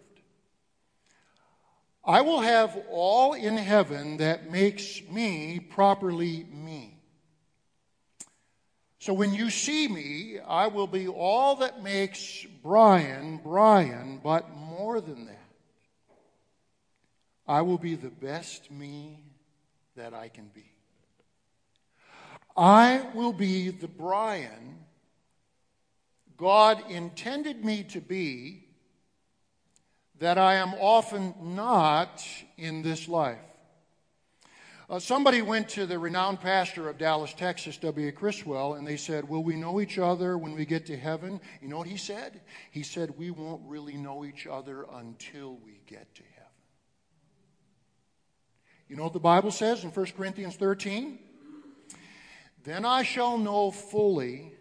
I 2.05 2.21
will 2.21 2.41
have 2.41 2.77
all 2.91 3.33
in 3.33 3.57
heaven 3.57 4.17
that 4.17 4.51
makes 4.51 5.01
me 5.09 5.59
properly 5.59 6.45
me. 6.51 6.98
So 8.99 9.13
when 9.13 9.33
you 9.33 9.49
see 9.49 9.87
me, 9.87 10.39
I 10.45 10.67
will 10.67 10.87
be 10.87 11.07
all 11.07 11.55
that 11.57 11.81
makes 11.81 12.45
Brian 12.61 13.39
Brian, 13.43 14.19
but 14.23 14.55
more 14.55 15.01
than 15.01 15.25
that. 15.25 15.35
I 17.47 17.61
will 17.61 17.77
be 17.77 17.95
the 17.95 18.09
best 18.09 18.69
me 18.69 19.23
that 19.95 20.13
I 20.13 20.27
can 20.27 20.51
be. 20.53 20.71
I 22.55 23.07
will 23.13 23.33
be 23.33 23.69
the 23.69 23.87
Brian 23.87 24.79
God 26.39 26.89
intended 26.89 27.65
me 27.65 27.83
to 27.89 27.99
be 27.99 28.63
that 30.19 30.37
I 30.37 30.55
am 30.55 30.73
often 30.75 31.33
not 31.41 32.25
in 32.57 32.81
this 32.81 33.09
life. 33.09 33.37
Uh, 34.89 34.97
somebody 34.97 35.43
went 35.43 35.69
to 35.69 35.85
the 35.85 35.99
renowned 35.99 36.41
pastor 36.41 36.89
of 36.89 36.97
Dallas, 36.97 37.31
Texas, 37.33 37.77
W. 37.77 38.11
Criswell, 38.11 38.73
and 38.73 38.87
they 38.87 38.97
said, 38.97 39.29
Will 39.29 39.43
we 39.43 39.55
know 39.55 39.79
each 39.79 39.99
other 39.99 40.35
when 40.35 40.55
we 40.55 40.65
get 40.65 40.87
to 40.87 40.97
heaven? 40.97 41.39
You 41.61 41.67
know 41.67 41.77
what 41.77 41.87
he 41.87 41.97
said? 41.97 42.41
He 42.71 42.81
said, 42.81 43.13
We 43.15 43.29
won't 43.29 43.61
really 43.67 43.97
know 43.97 44.25
each 44.25 44.47
other 44.47 44.87
until 44.91 45.57
we 45.57 45.79
get 45.85 46.15
to 46.15 46.23
heaven. 46.23 46.49
You 48.87 48.95
know 48.95 49.03
what 49.03 49.13
the 49.13 49.19
Bible 49.19 49.51
says 49.51 49.83
in 49.83 49.91
1 49.91 50.05
Corinthians 50.17 50.55
13? 50.55 51.19
Then 52.63 52.83
I 52.83 53.03
shall 53.03 53.37
know 53.37 53.69
fully, 53.69 54.53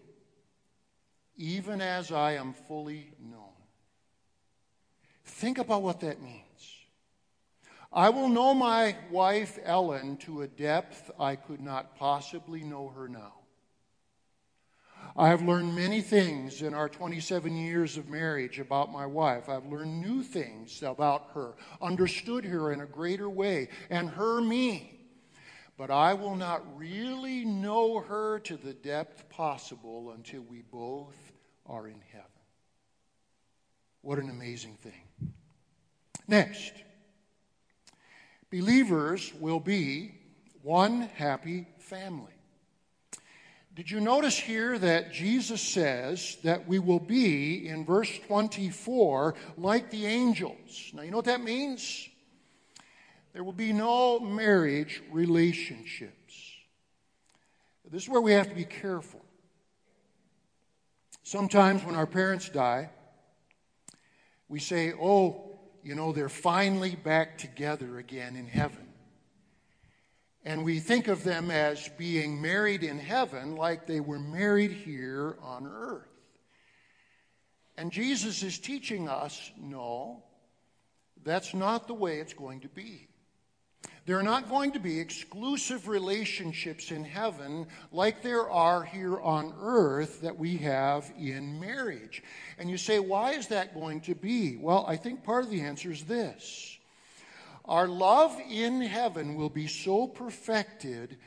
even 1.38 1.80
as 1.80 2.12
I 2.12 2.32
am 2.32 2.52
fully 2.52 3.12
known. 3.18 3.48
Think 5.24 5.56
about 5.56 5.80
what 5.80 6.00
that 6.00 6.20
means. 6.20 6.47
I 7.98 8.10
will 8.10 8.28
know 8.28 8.54
my 8.54 8.94
wife 9.10 9.58
Ellen 9.64 10.18
to 10.18 10.42
a 10.42 10.46
depth 10.46 11.10
I 11.18 11.34
could 11.34 11.60
not 11.60 11.96
possibly 11.96 12.62
know 12.62 12.90
her 12.90 13.08
now. 13.08 13.32
I 15.16 15.30
have 15.30 15.42
learned 15.42 15.74
many 15.74 16.00
things 16.00 16.62
in 16.62 16.74
our 16.74 16.88
27 16.88 17.56
years 17.56 17.96
of 17.96 18.08
marriage 18.08 18.60
about 18.60 18.92
my 18.92 19.04
wife. 19.04 19.48
I've 19.48 19.66
learned 19.66 20.00
new 20.00 20.22
things 20.22 20.80
about 20.84 21.30
her, 21.34 21.56
understood 21.82 22.44
her 22.44 22.72
in 22.72 22.82
a 22.82 22.86
greater 22.86 23.28
way, 23.28 23.68
and 23.90 24.10
her 24.10 24.40
me. 24.40 25.00
But 25.76 25.90
I 25.90 26.14
will 26.14 26.36
not 26.36 26.78
really 26.78 27.44
know 27.44 27.98
her 27.98 28.38
to 28.44 28.56
the 28.56 28.74
depth 28.74 29.28
possible 29.28 30.12
until 30.12 30.42
we 30.42 30.62
both 30.70 31.16
are 31.66 31.88
in 31.88 32.00
heaven. 32.12 32.30
What 34.02 34.20
an 34.20 34.30
amazing 34.30 34.76
thing. 34.76 35.32
Next, 36.28 36.74
believers 38.50 39.32
will 39.40 39.60
be 39.60 40.14
one 40.62 41.02
happy 41.16 41.66
family. 41.78 42.32
Did 43.74 43.90
you 43.90 44.00
notice 44.00 44.36
here 44.36 44.76
that 44.76 45.12
Jesus 45.12 45.62
says 45.62 46.36
that 46.42 46.66
we 46.66 46.80
will 46.80 46.98
be, 46.98 47.68
in 47.68 47.84
verse 47.84 48.10
24, 48.26 49.36
like 49.56 49.90
the 49.90 50.04
angels? 50.06 50.90
Now, 50.92 51.02
you 51.02 51.12
know 51.12 51.18
what 51.18 51.26
that 51.26 51.44
means? 51.44 52.08
There 53.32 53.44
will 53.44 53.52
be 53.52 53.72
no 53.72 54.18
marriage 54.18 55.00
relationships. 55.12 56.52
This 57.90 58.02
is 58.02 58.08
where 58.08 58.20
we 58.20 58.32
have 58.32 58.48
to 58.48 58.54
be 58.54 58.64
careful. 58.64 59.24
Sometimes 61.22 61.84
when 61.84 61.94
our 61.94 62.06
parents 62.06 62.48
die, 62.48 62.90
we 64.48 64.58
say, 64.58 64.92
oh, 65.00 65.47
you 65.82 65.94
know, 65.94 66.12
they're 66.12 66.28
finally 66.28 66.94
back 66.94 67.38
together 67.38 67.98
again 67.98 68.36
in 68.36 68.46
heaven. 68.46 68.86
And 70.44 70.64
we 70.64 70.80
think 70.80 71.08
of 71.08 71.24
them 71.24 71.50
as 71.50 71.88
being 71.98 72.40
married 72.40 72.82
in 72.82 72.98
heaven 72.98 73.56
like 73.56 73.86
they 73.86 74.00
were 74.00 74.18
married 74.18 74.72
here 74.72 75.36
on 75.42 75.66
earth. 75.66 76.08
And 77.76 77.92
Jesus 77.92 78.42
is 78.42 78.58
teaching 78.58 79.08
us 79.08 79.52
no, 79.56 80.22
that's 81.24 81.54
not 81.54 81.86
the 81.86 81.94
way 81.94 82.18
it's 82.18 82.34
going 82.34 82.60
to 82.60 82.68
be. 82.68 83.08
There 84.08 84.18
are 84.18 84.22
not 84.22 84.48
going 84.48 84.72
to 84.72 84.78
be 84.78 84.98
exclusive 84.98 85.86
relationships 85.86 86.92
in 86.92 87.04
heaven 87.04 87.66
like 87.92 88.22
there 88.22 88.50
are 88.50 88.82
here 88.82 89.20
on 89.20 89.52
earth 89.60 90.22
that 90.22 90.38
we 90.38 90.56
have 90.56 91.12
in 91.18 91.60
marriage. 91.60 92.22
And 92.58 92.70
you 92.70 92.78
say, 92.78 93.00
why 93.00 93.32
is 93.32 93.48
that 93.48 93.74
going 93.74 94.00
to 94.00 94.14
be? 94.14 94.56
Well, 94.56 94.86
I 94.88 94.96
think 94.96 95.24
part 95.24 95.44
of 95.44 95.50
the 95.50 95.60
answer 95.60 95.92
is 95.92 96.04
this 96.04 96.78
our 97.66 97.86
love 97.86 98.40
in 98.50 98.80
heaven 98.80 99.34
will 99.34 99.50
be 99.50 99.66
so 99.66 100.06
perfected 100.06 101.18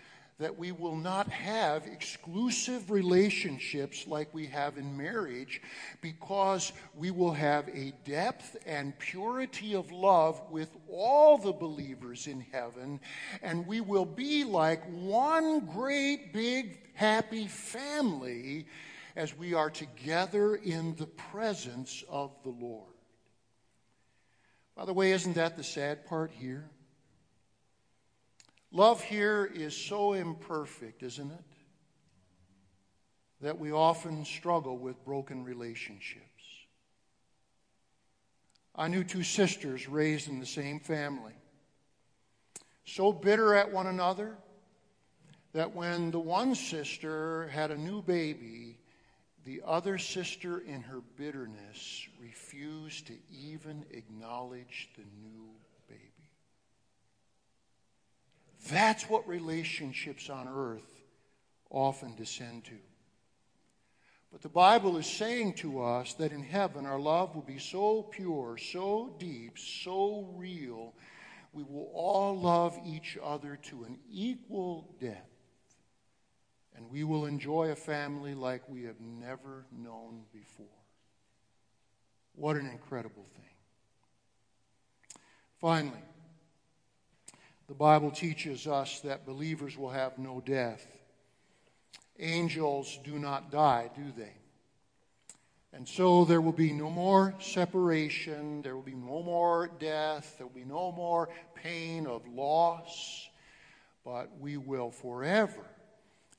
that 0.42 0.58
we 0.58 0.72
will 0.72 0.96
not 0.96 1.30
have 1.30 1.86
exclusive 1.86 2.90
relationships 2.90 4.08
like 4.08 4.34
we 4.34 4.48
have 4.48 4.76
in 4.76 4.98
marriage 4.98 5.62
because 6.02 6.72
we 6.96 7.12
will 7.12 7.32
have 7.32 7.70
a 7.70 7.94
depth 8.06 8.58
and 8.66 8.98
purity 8.98 9.76
of 9.76 9.92
love 9.92 10.42
with 10.50 10.76
all 10.90 11.38
the 11.38 11.52
believers 11.52 12.26
in 12.26 12.44
heaven, 12.52 13.00
and 13.44 13.68
we 13.68 13.82
will 13.82 14.04
be 14.06 14.44
like 14.44 14.84
one 14.90 15.60
great 15.60 16.34
big 16.34 16.80
happy 16.96 17.46
family 17.46 18.66
as 19.16 19.38
we 19.38 19.54
are 19.54 19.70
together 19.70 20.56
in 20.56 20.96
the 20.96 21.06
presence 21.06 22.04
of 22.10 22.32
the 22.42 22.50
Lord. 22.50 22.88
By 24.76 24.86
the 24.86 24.94
way, 24.94 25.12
isn't 25.12 25.34
that 25.34 25.56
the 25.56 25.64
sad 25.64 26.08
part 26.08 26.32
here? 26.32 26.71
Love 28.72 29.02
here 29.04 29.50
is 29.54 29.76
so 29.76 30.14
imperfect, 30.14 31.04
isn't 31.04 31.32
it? 31.32 31.44
That 33.42 33.60
we 33.60 33.72
often 33.72 34.24
struggle 34.24 34.78
with 34.78 35.04
broken 35.04 35.44
relationships. 35.44 36.26
I 38.74 38.88
knew 38.88 39.04
two 39.04 39.24
sisters 39.24 39.90
raised 39.90 40.30
in 40.30 40.40
the 40.40 40.46
same 40.46 40.80
family, 40.80 41.34
so 42.86 43.12
bitter 43.12 43.54
at 43.56 43.72
one 43.72 43.88
another 43.88 44.38
that 45.54 45.76
when 45.76 46.12
the 46.12 46.20
one 46.20 46.56
sister 46.56 47.50
had 47.50 47.72
a 47.72 47.78
new 47.78 48.02
baby, 48.02 48.78
the 49.44 49.62
other 49.66 49.98
sister, 49.98 50.60
in 50.60 50.82
her 50.84 51.02
bitterness, 51.18 52.08
refused 52.22 53.08
to 53.08 53.18
even 53.30 53.86
acknowledge 53.92 54.90
the 54.96 55.04
new 55.22 55.50
that's 58.70 59.10
what 59.10 59.28
relationships 59.28 60.30
on 60.30 60.48
earth 60.48 61.02
often 61.70 62.16
descend 62.16 62.66
to. 62.66 62.78
But 64.32 64.42
the 64.42 64.50
Bible 64.50 64.98
is 64.98 65.08
saying 65.08 65.56
to 65.56 65.82
us 65.82 66.14
that 66.14 66.32
in 66.32 66.44
heaven 66.44 66.86
our 66.86 67.00
love 67.00 67.36
will 67.36 67.42
be 67.42 67.60
so 67.60 68.04
pure, 68.04 68.58
so 68.58 69.14
deep, 69.20 69.58
so 69.58 70.30
real, 70.36 70.94
we 71.54 71.64
will 71.64 71.92
all 71.94 72.40
love 72.40 72.78
each 72.86 73.18
other 73.22 73.58
to 73.64 73.84
an 73.84 74.00
equal 74.10 74.96
depth. 75.02 75.28
And 76.76 76.90
we 76.90 77.04
will 77.04 77.26
enjoy 77.26 77.72
a 77.72 77.76
family 77.76 78.34
like 78.34 78.68
we 78.70 78.84
have 78.84 79.02
never 79.02 79.66
known 79.72 80.22
before. 80.32 80.66
What 82.34 82.56
an 82.56 82.68
incredible 82.68 83.26
thing. 83.36 83.44
Finally, 85.60 86.02
the 87.72 87.76
Bible 87.76 88.12
teaches 88.12 88.68
us 88.68 89.00
that 89.00 89.26
believers 89.26 89.78
will 89.78 89.92
have 89.92 90.18
no 90.18 90.44
death. 90.46 90.86
Angels 92.20 93.00
do 93.06 93.18
not 93.18 93.50
die, 93.50 93.90
do 93.96 94.12
they? 94.18 94.34
And 95.72 95.88
so 95.88 96.26
there 96.26 96.42
will 96.42 96.52
be 96.52 96.74
no 96.74 96.90
more 96.90 97.34
separation, 97.40 98.62
there 98.62 98.76
will 98.76 98.84
be 98.84 98.94
no 98.94 99.24
more 99.24 99.72
death, 99.80 100.36
there 100.38 100.48
will 100.48 100.54
be 100.54 100.66
no 100.66 100.92
more 100.92 101.30
pain 101.56 102.08
of 102.08 102.28
loss, 102.28 103.30
but 104.04 104.30
we 104.38 104.58
will 104.58 104.92
forever 104.92 105.66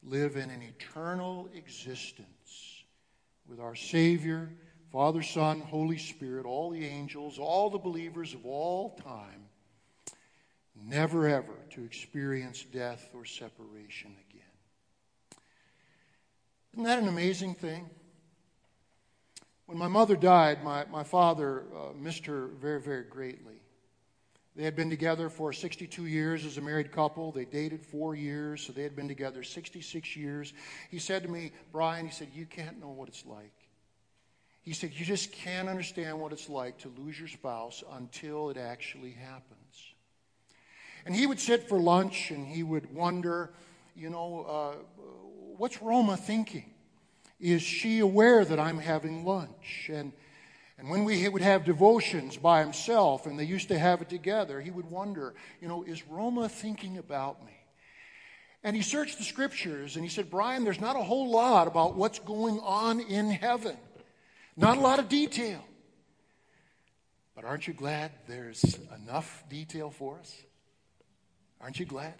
live 0.02 0.36
in 0.36 0.50
an 0.50 0.60
eternal 0.60 1.48
existence 1.54 2.84
with 3.48 3.58
our 3.58 3.74
Savior, 3.74 4.50
Father, 4.92 5.22
Son, 5.22 5.60
Holy 5.60 5.96
Spirit, 5.96 6.44
all 6.44 6.68
the 6.68 6.84
angels, 6.84 7.38
all 7.38 7.70
the 7.70 7.78
believers 7.78 8.34
of 8.34 8.44
all 8.44 8.90
time 9.02 9.48
never 10.86 11.28
ever 11.28 11.54
to 11.70 11.84
experience 11.84 12.64
death 12.64 13.08
or 13.14 13.24
separation 13.24 14.14
again. 14.28 14.42
Isn't 16.72 16.84
that 16.84 16.98
an 16.98 17.08
amazing 17.08 17.54
thing? 17.54 17.88
When 19.66 19.78
my 19.78 19.88
mother 19.88 20.16
died, 20.16 20.64
my, 20.64 20.84
my 20.90 21.02
father 21.02 21.64
uh, 21.74 21.92
missed 21.94 22.26
her 22.26 22.48
very, 22.60 22.80
very 22.80 23.04
greatly. 23.04 23.62
They 24.54 24.64
had 24.64 24.76
been 24.76 24.90
together 24.90 25.30
for 25.30 25.52
62 25.52 26.04
years 26.04 26.44
as 26.44 26.58
a 26.58 26.60
married 26.60 26.92
couple. 26.92 27.32
They 27.32 27.46
dated 27.46 27.80
four 27.80 28.14
years, 28.14 28.62
so 28.62 28.72
they 28.72 28.82
had 28.82 28.94
been 28.94 29.08
together 29.08 29.42
66 29.42 30.14
years. 30.14 30.52
He 30.90 30.98
said 30.98 31.22
to 31.22 31.28
me, 31.28 31.52
Brian, 31.72 32.06
he 32.06 32.12
said, 32.12 32.28
You 32.34 32.44
can't 32.44 32.78
know 32.78 32.90
what 32.90 33.08
it's 33.08 33.24
like. 33.24 33.52
He 34.60 34.74
said, 34.74 34.92
You 34.92 35.06
just 35.06 35.32
can't 35.32 35.68
understand 35.68 36.20
what 36.20 36.32
it's 36.32 36.50
like 36.50 36.78
to 36.78 36.92
lose 36.98 37.18
your 37.18 37.28
spouse 37.28 37.82
until 37.92 38.50
it 38.50 38.58
actually 38.58 39.12
happens. 39.12 39.61
And 41.04 41.14
he 41.14 41.26
would 41.26 41.40
sit 41.40 41.68
for 41.68 41.78
lunch 41.78 42.30
and 42.30 42.46
he 42.46 42.62
would 42.62 42.94
wonder, 42.94 43.52
you 43.96 44.10
know, 44.10 44.46
uh, 44.48 45.02
what's 45.56 45.82
Roma 45.82 46.16
thinking? 46.16 46.72
Is 47.40 47.62
she 47.62 47.98
aware 47.98 48.44
that 48.44 48.60
I'm 48.60 48.78
having 48.78 49.24
lunch? 49.24 49.90
And 49.92 50.12
and 50.82 50.90
when 50.90 51.04
we 51.04 51.28
would 51.28 51.42
have 51.42 51.64
devotions 51.64 52.36
by 52.36 52.60
himself, 52.60 53.26
and 53.26 53.38
they 53.38 53.44
used 53.44 53.68
to 53.68 53.78
have 53.78 54.02
it 54.02 54.08
together, 54.08 54.60
he 54.60 54.72
would 54.72 54.90
wonder, 54.90 55.32
you 55.60 55.68
know, 55.68 55.84
is 55.84 56.04
Roma 56.08 56.48
thinking 56.48 56.98
about 56.98 57.46
me? 57.46 57.52
And 58.64 58.74
he 58.74 58.82
searched 58.82 59.18
the 59.18 59.24
scriptures 59.24 59.94
and 59.94 60.04
he 60.04 60.08
said, 60.08 60.28
Brian, 60.28 60.64
there's 60.64 60.80
not 60.80 60.96
a 60.96 61.02
whole 61.02 61.30
lot 61.30 61.68
about 61.68 61.94
what's 61.94 62.18
going 62.18 62.58
on 62.60 62.98
in 62.98 63.30
heaven. 63.30 63.76
Not 64.56 64.76
a 64.76 64.80
lot 64.80 64.98
of 64.98 65.08
detail. 65.08 65.64
But 67.36 67.44
aren't 67.44 67.68
you 67.68 67.74
glad 67.74 68.10
there's 68.26 68.78
enough 69.04 69.44
detail 69.48 69.90
for 69.90 70.18
us? 70.18 70.36
Aren't 71.62 71.78
you 71.78 71.86
glad? 71.86 72.14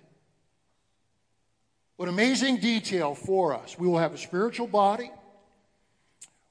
What 1.96 2.09
amazing 2.09 2.59
detail 2.59 3.14
for 3.14 3.55
us. 3.55 3.78
We 3.78 3.87
will 3.87 3.98
have 3.98 4.14
a 4.14 4.18
spiritual 4.18 4.66
body. 4.66 5.11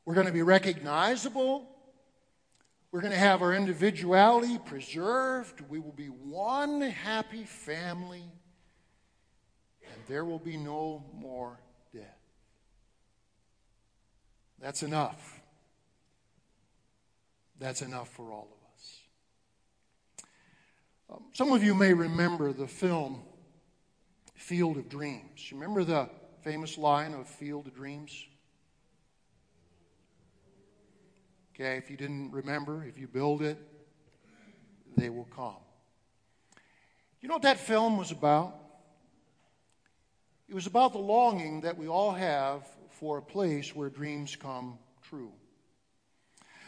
We're 0.05 0.13
going 0.13 0.27
to 0.27 0.33
be 0.33 0.43
recognizable. 0.43 1.67
We're 2.91 3.01
going 3.01 3.13
to 3.13 3.19
have 3.19 3.41
our 3.41 3.53
individuality 3.53 4.57
preserved. 4.57 5.61
We 5.69 5.79
will 5.79 5.93
be 5.93 6.07
one 6.07 6.81
happy 6.81 7.45
family. 7.45 8.25
And 9.83 10.01
there 10.07 10.25
will 10.25 10.39
be 10.39 10.57
no 10.57 11.03
more 11.13 11.57
death. 11.93 12.03
That's 14.59 14.83
enough. 14.83 15.41
That's 17.59 17.81
enough 17.81 18.09
for 18.09 18.31
all 18.31 18.47
of 18.51 18.57
us. 18.57 18.60
Um, 21.11 21.23
some 21.33 21.51
of 21.51 21.61
you 21.61 21.75
may 21.75 21.93
remember 21.93 22.53
the 22.53 22.67
film 22.67 23.21
Field 24.33 24.77
of 24.77 24.87
Dreams. 24.87 25.49
Remember 25.51 25.83
the 25.83 26.09
famous 26.41 26.77
line 26.77 27.13
of 27.13 27.27
Field 27.27 27.67
of 27.67 27.75
Dreams? 27.75 28.25
Okay, 31.53 31.75
if 31.75 31.91
you 31.91 31.97
didn't 31.97 32.31
remember, 32.31 32.85
if 32.85 32.97
you 32.97 33.07
build 33.07 33.41
it, 33.41 33.57
they 34.95 35.09
will 35.09 35.27
come. 35.35 35.57
You 37.19 37.27
know 37.27 37.35
what 37.35 37.43
that 37.43 37.59
film 37.59 37.97
was 37.97 38.11
about? 38.11 38.55
It 40.47 40.55
was 40.55 40.65
about 40.65 40.93
the 40.93 40.99
longing 40.99 41.61
that 41.61 41.77
we 41.77 41.87
all 41.87 42.11
have 42.11 42.67
for 42.89 43.17
a 43.17 43.21
place 43.21 43.75
where 43.75 43.89
dreams 43.89 44.35
come 44.35 44.79
true. 45.01 45.31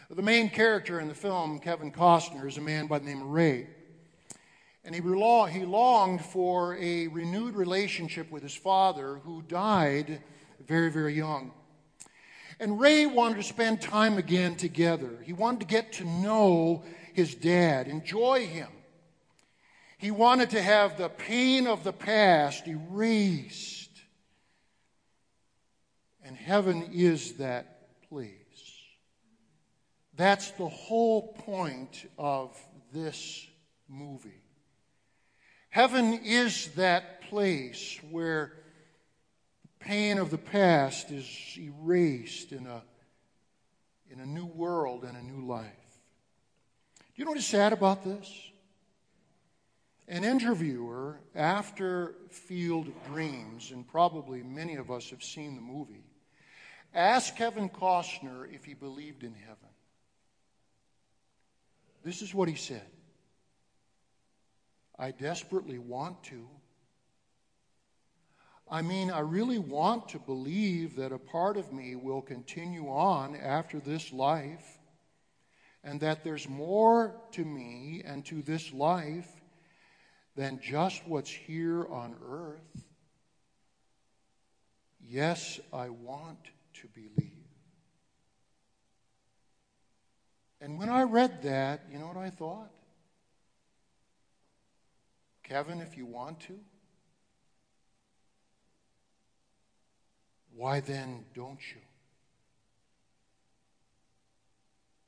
The 0.09 0.21
main 0.21 0.49
character 0.49 0.99
in 0.99 1.07
the 1.07 1.15
film, 1.15 1.59
Kevin 1.59 1.91
Costner, 1.91 2.45
is 2.45 2.57
a 2.57 2.61
man 2.61 2.87
by 2.87 2.99
the 2.99 3.05
name 3.05 3.21
of 3.21 3.27
Ray. 3.29 3.67
And 4.85 4.93
he, 4.93 5.01
he 5.01 5.65
longed 5.65 6.25
for 6.25 6.75
a 6.77 7.07
renewed 7.07 7.55
relationship 7.55 8.29
with 8.31 8.43
his 8.43 8.55
father, 8.55 9.21
who 9.23 9.41
died 9.43 10.21
very, 10.65 10.91
very 10.91 11.13
young. 11.13 11.53
And 12.59 12.79
Ray 12.79 13.05
wanted 13.05 13.37
to 13.37 13.43
spend 13.43 13.81
time 13.81 14.17
again 14.17 14.55
together. 14.55 15.19
He 15.23 15.33
wanted 15.33 15.61
to 15.61 15.65
get 15.67 15.93
to 15.93 16.05
know 16.05 16.83
his 17.13 17.33
dad, 17.35 17.87
enjoy 17.87 18.45
him. 18.45 18.69
He 19.97 20.11
wanted 20.11 20.49
to 20.51 20.61
have 20.61 20.97
the 20.97 21.09
pain 21.09 21.65
of 21.65 21.83
the 21.83 21.93
past 21.93 22.67
erased. 22.67 23.89
And 26.25 26.35
heaven 26.35 26.89
is 26.91 27.33
that 27.33 28.01
place. 28.09 28.37
That's 30.15 30.51
the 30.51 30.67
whole 30.67 31.33
point 31.33 32.09
of 32.17 32.57
this 32.93 33.47
movie. 33.87 34.42
Heaven 35.73 36.19
is 36.23 36.67
that 36.75 37.21
place 37.21 37.99
where 38.11 38.53
the 39.63 39.85
pain 39.85 40.19
of 40.19 40.29
the 40.29 40.37
past 40.37 41.09
is 41.09 41.27
erased 41.57 42.51
in 42.51 42.67
a, 42.67 42.83
in 44.11 44.19
a 44.19 44.25
new 44.27 44.45
world 44.45 45.03
and 45.03 45.17
a 45.17 45.23
new 45.23 45.47
life. 45.47 45.65
Do 46.99 47.03
you 47.15 47.25
know 47.25 47.31
what 47.31 47.39
is 47.39 47.47
sad 47.47 47.73
about 47.73 48.03
this? 48.03 48.51
An 50.07 50.23
interviewer 50.23 51.19
after 51.33 52.17
Field 52.29 52.89
of 52.89 53.05
Dreams, 53.07 53.71
and 53.71 53.87
probably 53.87 54.43
many 54.43 54.75
of 54.75 54.91
us 54.91 55.09
have 55.09 55.23
seen 55.23 55.55
the 55.55 55.61
movie, 55.63 56.05
asked 56.93 57.35
Kevin 57.35 57.67
Costner 57.67 58.45
if 58.53 58.63
he 58.63 58.75
believed 58.75 59.23
in 59.23 59.33
heaven. 59.33 59.69
This 62.03 62.21
is 62.21 62.31
what 62.31 62.47
he 62.47 62.53
said 62.53 62.92
I 64.97 65.11
desperately 65.11 65.79
want 65.79 66.23
to. 66.25 66.47
I 68.69 68.81
mean, 68.81 69.11
I 69.11 69.19
really 69.19 69.59
want 69.59 70.09
to 70.09 70.19
believe 70.19 70.95
that 70.95 71.11
a 71.11 71.17
part 71.17 71.57
of 71.57 71.73
me 71.73 71.95
will 71.95 72.21
continue 72.21 72.87
on 72.87 73.35
after 73.35 73.79
this 73.79 74.13
life 74.13 74.79
and 75.83 75.99
that 75.99 76.23
there's 76.23 76.47
more 76.47 77.15
to 77.31 77.43
me 77.43 78.01
and 78.05 78.25
to 78.25 78.41
this 78.41 78.71
life 78.73 79.29
than 80.35 80.59
just 80.61 81.05
what's 81.07 81.29
here 81.29 81.85
on 81.85 82.15
earth. 82.27 82.85
Yes, 85.01 85.59
I 85.71 85.89
want 85.89 86.39
to 86.81 86.87
believe. 86.87 87.31
And 90.61 90.79
when 90.79 90.89
I 90.89 91.03
read 91.03 91.43
that, 91.43 91.81
you 91.91 91.99
know 91.99 92.07
what 92.07 92.17
I 92.17 92.29
thought? 92.29 92.71
Kevin, 95.43 95.81
if 95.81 95.97
you 95.97 96.05
want 96.05 96.39
to, 96.41 96.59
Why 100.55 100.79
then 100.79 101.25
don't 101.33 101.59
you? 101.73 101.81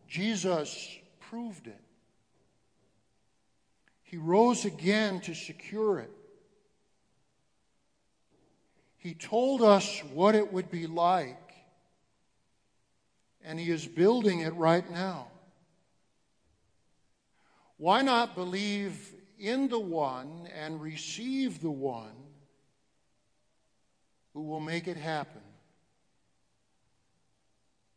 Jesus 0.07 0.97
proved 1.19 1.67
it. 1.67 1.81
He 4.03 4.17
rose 4.17 4.65
again 4.65 5.19
to 5.21 5.33
secure 5.33 5.99
it. 5.99 6.11
He 8.97 9.13
told 9.13 9.61
us 9.61 10.01
what 10.13 10.35
it 10.35 10.51
would 10.51 10.71
be 10.71 10.87
like, 10.87 11.53
and 13.43 13.59
He 13.59 13.69
is 13.69 13.85
building 13.85 14.39
it 14.39 14.55
right 14.55 14.89
now. 14.89 15.27
Why 17.77 18.01
not 18.01 18.35
believe 18.35 19.13
in 19.39 19.67
the 19.67 19.79
one 19.79 20.47
and 20.55 20.81
receive 20.81 21.61
the 21.61 21.71
one 21.71 22.15
who 24.33 24.41
will 24.43 24.59
make 24.59 24.87
it 24.87 24.97
happen. 24.97 25.41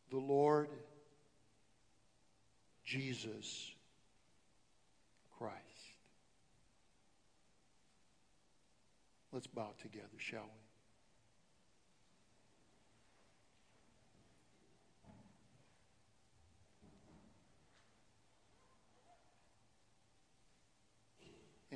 The 0.09 0.17
Lord 0.17 0.69
Jesus 2.83 3.71
Christ. 5.37 5.55
Let's 9.31 9.47
bow 9.47 9.69
together, 9.81 10.07
shall 10.17 10.41
we? 10.41 10.58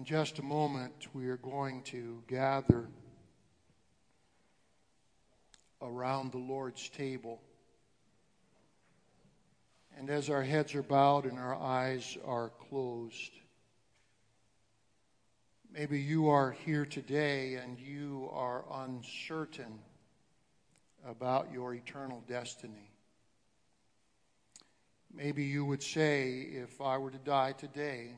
In 0.04 0.08
just 0.08 0.40
a 0.40 0.44
moment, 0.44 1.08
we 1.14 1.30
are 1.30 1.38
going 1.38 1.82
to 1.84 2.22
gather 2.28 2.90
around 5.82 6.34
the 6.34 6.40
Lord's 6.40 6.90
table. 6.90 7.42
And 9.98 10.10
as 10.10 10.30
our 10.30 10.44
heads 10.44 10.76
are 10.76 10.84
bowed 10.84 11.24
and 11.24 11.40
our 11.40 11.56
eyes 11.56 12.18
are 12.26 12.50
closed, 12.50 13.32
maybe 15.72 16.02
you 16.02 16.28
are 16.28 16.52
here 16.52 16.86
today 16.86 17.56
and 17.56 17.80
you 17.80 18.30
are 18.34 18.66
uncertain 18.74 19.80
about 21.08 21.54
your 21.54 21.76
eternal 21.76 22.22
destiny. 22.28 22.92
Maybe 25.14 25.46
you 25.46 25.64
would 25.64 25.82
say, 25.82 26.40
if 26.42 26.82
I 26.82 26.98
were 26.98 27.12
to 27.12 27.18
die 27.20 27.54
today, 27.54 28.10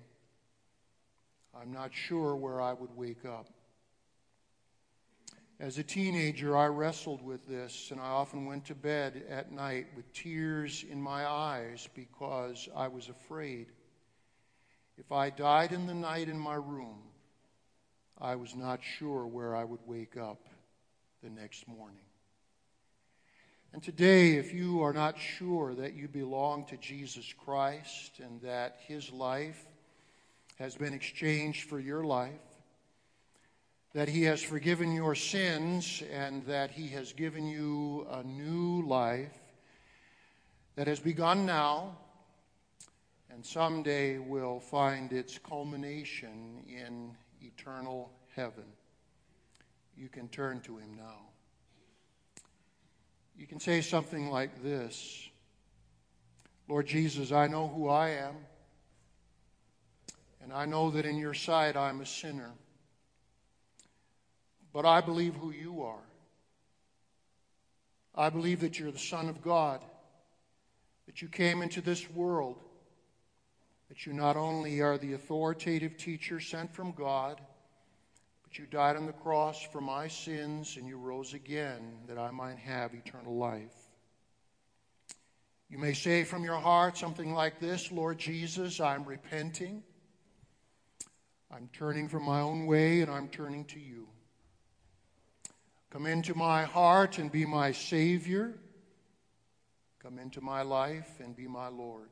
I'm 1.59 1.71
not 1.71 1.93
sure 1.93 2.35
where 2.35 2.61
I 2.61 2.73
would 2.73 2.95
wake 2.95 3.23
up. 3.23 3.47
As 5.57 5.77
a 5.77 5.83
teenager, 5.83 6.57
I 6.57 6.65
wrestled 6.65 7.21
with 7.21 7.47
this, 7.47 7.91
and 7.91 7.99
I 8.01 8.07
often 8.07 8.45
went 8.45 8.65
to 8.65 8.75
bed 8.75 9.23
at 9.29 9.53
night 9.53 9.87
with 9.95 10.11
tears 10.11 10.83
in 10.89 11.01
my 11.01 11.25
eyes 11.25 11.87
because 11.95 12.67
I 12.75 12.89
was 12.89 13.07
afraid. 13.07 13.67
If 14.97 15.13
I 15.13 15.29
died 15.29 15.71
in 15.71 15.87
the 15.87 15.93
night 15.93 16.27
in 16.27 16.37
my 16.37 16.55
room, 16.55 16.99
I 18.19 18.35
was 18.35 18.53
not 18.53 18.81
sure 18.83 19.25
where 19.25 19.55
I 19.55 19.63
would 19.63 19.79
wake 19.85 20.17
up 20.17 20.49
the 21.23 21.29
next 21.29 21.69
morning. 21.69 22.03
And 23.71 23.81
today, 23.81 24.35
if 24.35 24.53
you 24.53 24.83
are 24.83 24.93
not 24.93 25.17
sure 25.17 25.73
that 25.75 25.93
you 25.95 26.09
belong 26.09 26.65
to 26.65 26.77
Jesus 26.77 27.33
Christ 27.33 28.19
and 28.19 28.41
that 28.41 28.77
his 28.87 29.09
life 29.11 29.65
has 30.55 30.75
been 30.75 30.93
exchanged 30.93 31.69
for 31.69 31.79
your 31.79 32.03
life, 32.03 32.31
that 33.93 34.09
He 34.09 34.23
has 34.23 34.41
forgiven 34.41 34.91
your 34.91 35.15
sins 35.15 36.01
and 36.11 36.45
that 36.45 36.71
He 36.71 36.87
has 36.89 37.13
given 37.13 37.47
you 37.47 38.07
a 38.09 38.23
new 38.23 38.85
life 38.87 39.37
that 40.75 40.87
has 40.87 40.99
begun 40.99 41.45
now 41.45 41.97
and 43.35 43.45
someday 43.45 44.17
will 44.17 44.61
find 44.61 45.11
its 45.11 45.37
culmination 45.37 46.63
in 46.69 47.11
eternal 47.41 48.09
heaven. 48.33 48.63
You 49.97 50.07
can 50.07 50.29
turn 50.29 50.61
to 50.61 50.77
Him 50.77 50.95
now. 50.95 51.19
You 53.37 53.45
can 53.45 53.59
say 53.59 53.81
something 53.81 54.29
like 54.29 54.63
this 54.63 55.29
Lord 56.67 56.87
Jesus, 56.87 57.31
I 57.31 57.47
know 57.47 57.67
who 57.67 57.89
I 57.89 58.09
am, 58.09 58.35
and 60.45 60.53
I 60.53 60.65
know 60.65 60.91
that 60.91 61.07
in 61.07 61.17
your 61.17 61.33
sight 61.33 61.75
I'm 61.75 62.01
a 62.01 62.05
sinner. 62.05 62.51
But 64.71 64.85
I 64.85 65.01
believe 65.01 65.33
who 65.33 65.49
you 65.49 65.81
are. 65.81 66.03
I 68.13 68.29
believe 68.29 68.61
that 68.61 68.77
you're 68.77 68.91
the 68.91 68.99
Son 68.99 69.27
of 69.27 69.41
God, 69.41 69.81
that 71.07 71.21
you 71.23 71.27
came 71.29 71.63
into 71.63 71.81
this 71.81 72.07
world, 72.11 72.61
that 73.89 74.05
you 74.05 74.13
not 74.13 74.37
only 74.37 74.81
are 74.81 74.99
the 74.99 75.13
authoritative 75.13 75.97
teacher 75.97 76.39
sent 76.39 76.75
from 76.75 76.91
God, 76.91 77.41
but 78.43 78.59
you 78.59 78.67
died 78.67 78.97
on 78.97 79.07
the 79.07 79.13
cross 79.13 79.61
for 79.71 79.81
my 79.81 80.07
sins 80.07 80.77
and 80.77 80.87
you 80.87 80.97
rose 80.97 81.33
again 81.33 81.97
that 82.07 82.19
I 82.19 82.29
might 82.29 82.59
have 82.59 82.93
eternal 82.93 83.35
life. 83.35 83.73
You 85.69 85.79
may 85.79 85.93
say 85.93 86.23
from 86.23 86.43
your 86.43 86.59
heart 86.59 86.97
something 86.97 87.33
like 87.33 87.59
this 87.59 87.91
Lord 87.91 88.19
Jesus, 88.19 88.79
I'm 88.79 89.05
repenting. 89.05 89.81
I'm 91.51 91.69
turning 91.73 92.07
from 92.07 92.23
my 92.23 92.41
own 92.41 92.65
way 92.65 93.01
and 93.01 93.11
I'm 93.11 93.27
turning 93.29 93.65
to 93.65 93.79
you. 93.79 94.07
Come 95.89 96.05
into 96.05 96.35
my 96.35 96.63
heart 96.63 97.19
and 97.19 97.31
be 97.31 97.45
my 97.45 97.71
Savior. 97.71 98.53
Come 99.99 100.19
into 100.19 100.41
my 100.41 100.61
life 100.61 101.19
and 101.19 101.35
be 101.35 101.47
my 101.47 101.67
Lord. 101.67 102.09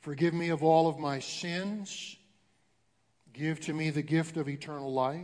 Forgive 0.00 0.34
me 0.34 0.48
of 0.48 0.62
all 0.62 0.88
of 0.88 0.98
my 0.98 1.18
sins. 1.18 2.16
Give 3.32 3.60
to 3.60 3.72
me 3.72 3.90
the 3.90 4.02
gift 4.02 4.36
of 4.36 4.48
eternal 4.48 4.92
life. 4.92 5.20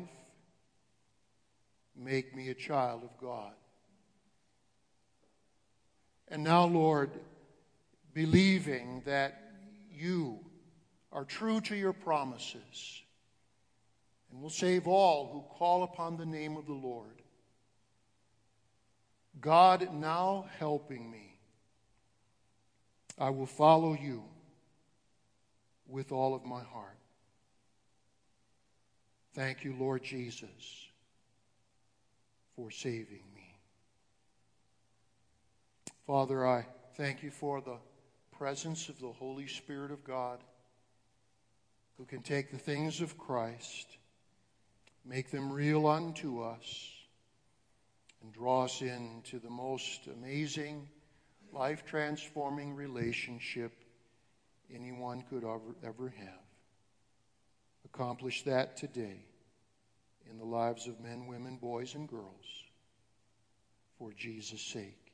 Make 1.96 2.36
me 2.36 2.48
a 2.48 2.54
child 2.54 3.02
of 3.02 3.16
God. 3.20 3.52
And 6.28 6.44
now, 6.44 6.66
Lord, 6.66 7.10
believing 8.12 9.02
that 9.06 9.52
you 9.90 10.38
are 11.18 11.24
true 11.24 11.60
to 11.60 11.74
your 11.74 11.92
promises 11.92 13.02
and 14.30 14.40
will 14.40 14.48
save 14.48 14.86
all 14.86 15.28
who 15.32 15.58
call 15.58 15.82
upon 15.82 16.16
the 16.16 16.24
name 16.24 16.56
of 16.56 16.64
the 16.66 16.72
Lord. 16.72 17.22
God, 19.40 19.92
now 19.92 20.44
helping 20.60 21.10
me, 21.10 21.36
I 23.18 23.30
will 23.30 23.46
follow 23.46 23.98
you 24.00 24.22
with 25.88 26.12
all 26.12 26.36
of 26.36 26.44
my 26.44 26.62
heart. 26.62 27.00
Thank 29.34 29.64
you, 29.64 29.74
Lord 29.76 30.04
Jesus, 30.04 30.86
for 32.54 32.70
saving 32.70 33.24
me. 33.34 33.56
Father, 36.06 36.46
I 36.46 36.64
thank 36.94 37.24
you 37.24 37.32
for 37.32 37.60
the 37.60 37.78
presence 38.38 38.88
of 38.88 39.00
the 39.00 39.10
Holy 39.10 39.48
Spirit 39.48 39.90
of 39.90 40.04
God 40.04 40.38
who 41.98 42.04
can 42.04 42.22
take 42.22 42.50
the 42.50 42.58
things 42.58 43.00
of 43.00 43.18
Christ 43.18 43.98
make 45.08 45.30
them 45.30 45.50
real 45.50 45.86
unto 45.86 46.42
us, 46.42 46.90
and 48.22 48.32
draw 48.32 48.64
us 48.64 48.82
into 48.82 49.38
the 49.38 49.50
most 49.50 50.06
amazing, 50.06 50.88
life 51.52 51.84
transforming 51.86 52.74
relationship 52.74 53.72
anyone 54.74 55.24
could 55.30 55.44
ever, 55.44 55.74
ever 55.82 56.12
have. 56.18 56.44
Accomplish 57.86 58.42
that 58.42 58.76
today 58.76 59.24
in 60.30 60.36
the 60.36 60.44
lives 60.44 60.86
of 60.86 61.00
men, 61.00 61.26
women, 61.26 61.56
boys, 61.56 61.94
and 61.94 62.06
girls 62.06 62.64
for 63.98 64.12
Jesus' 64.12 64.60
sake. 64.60 65.07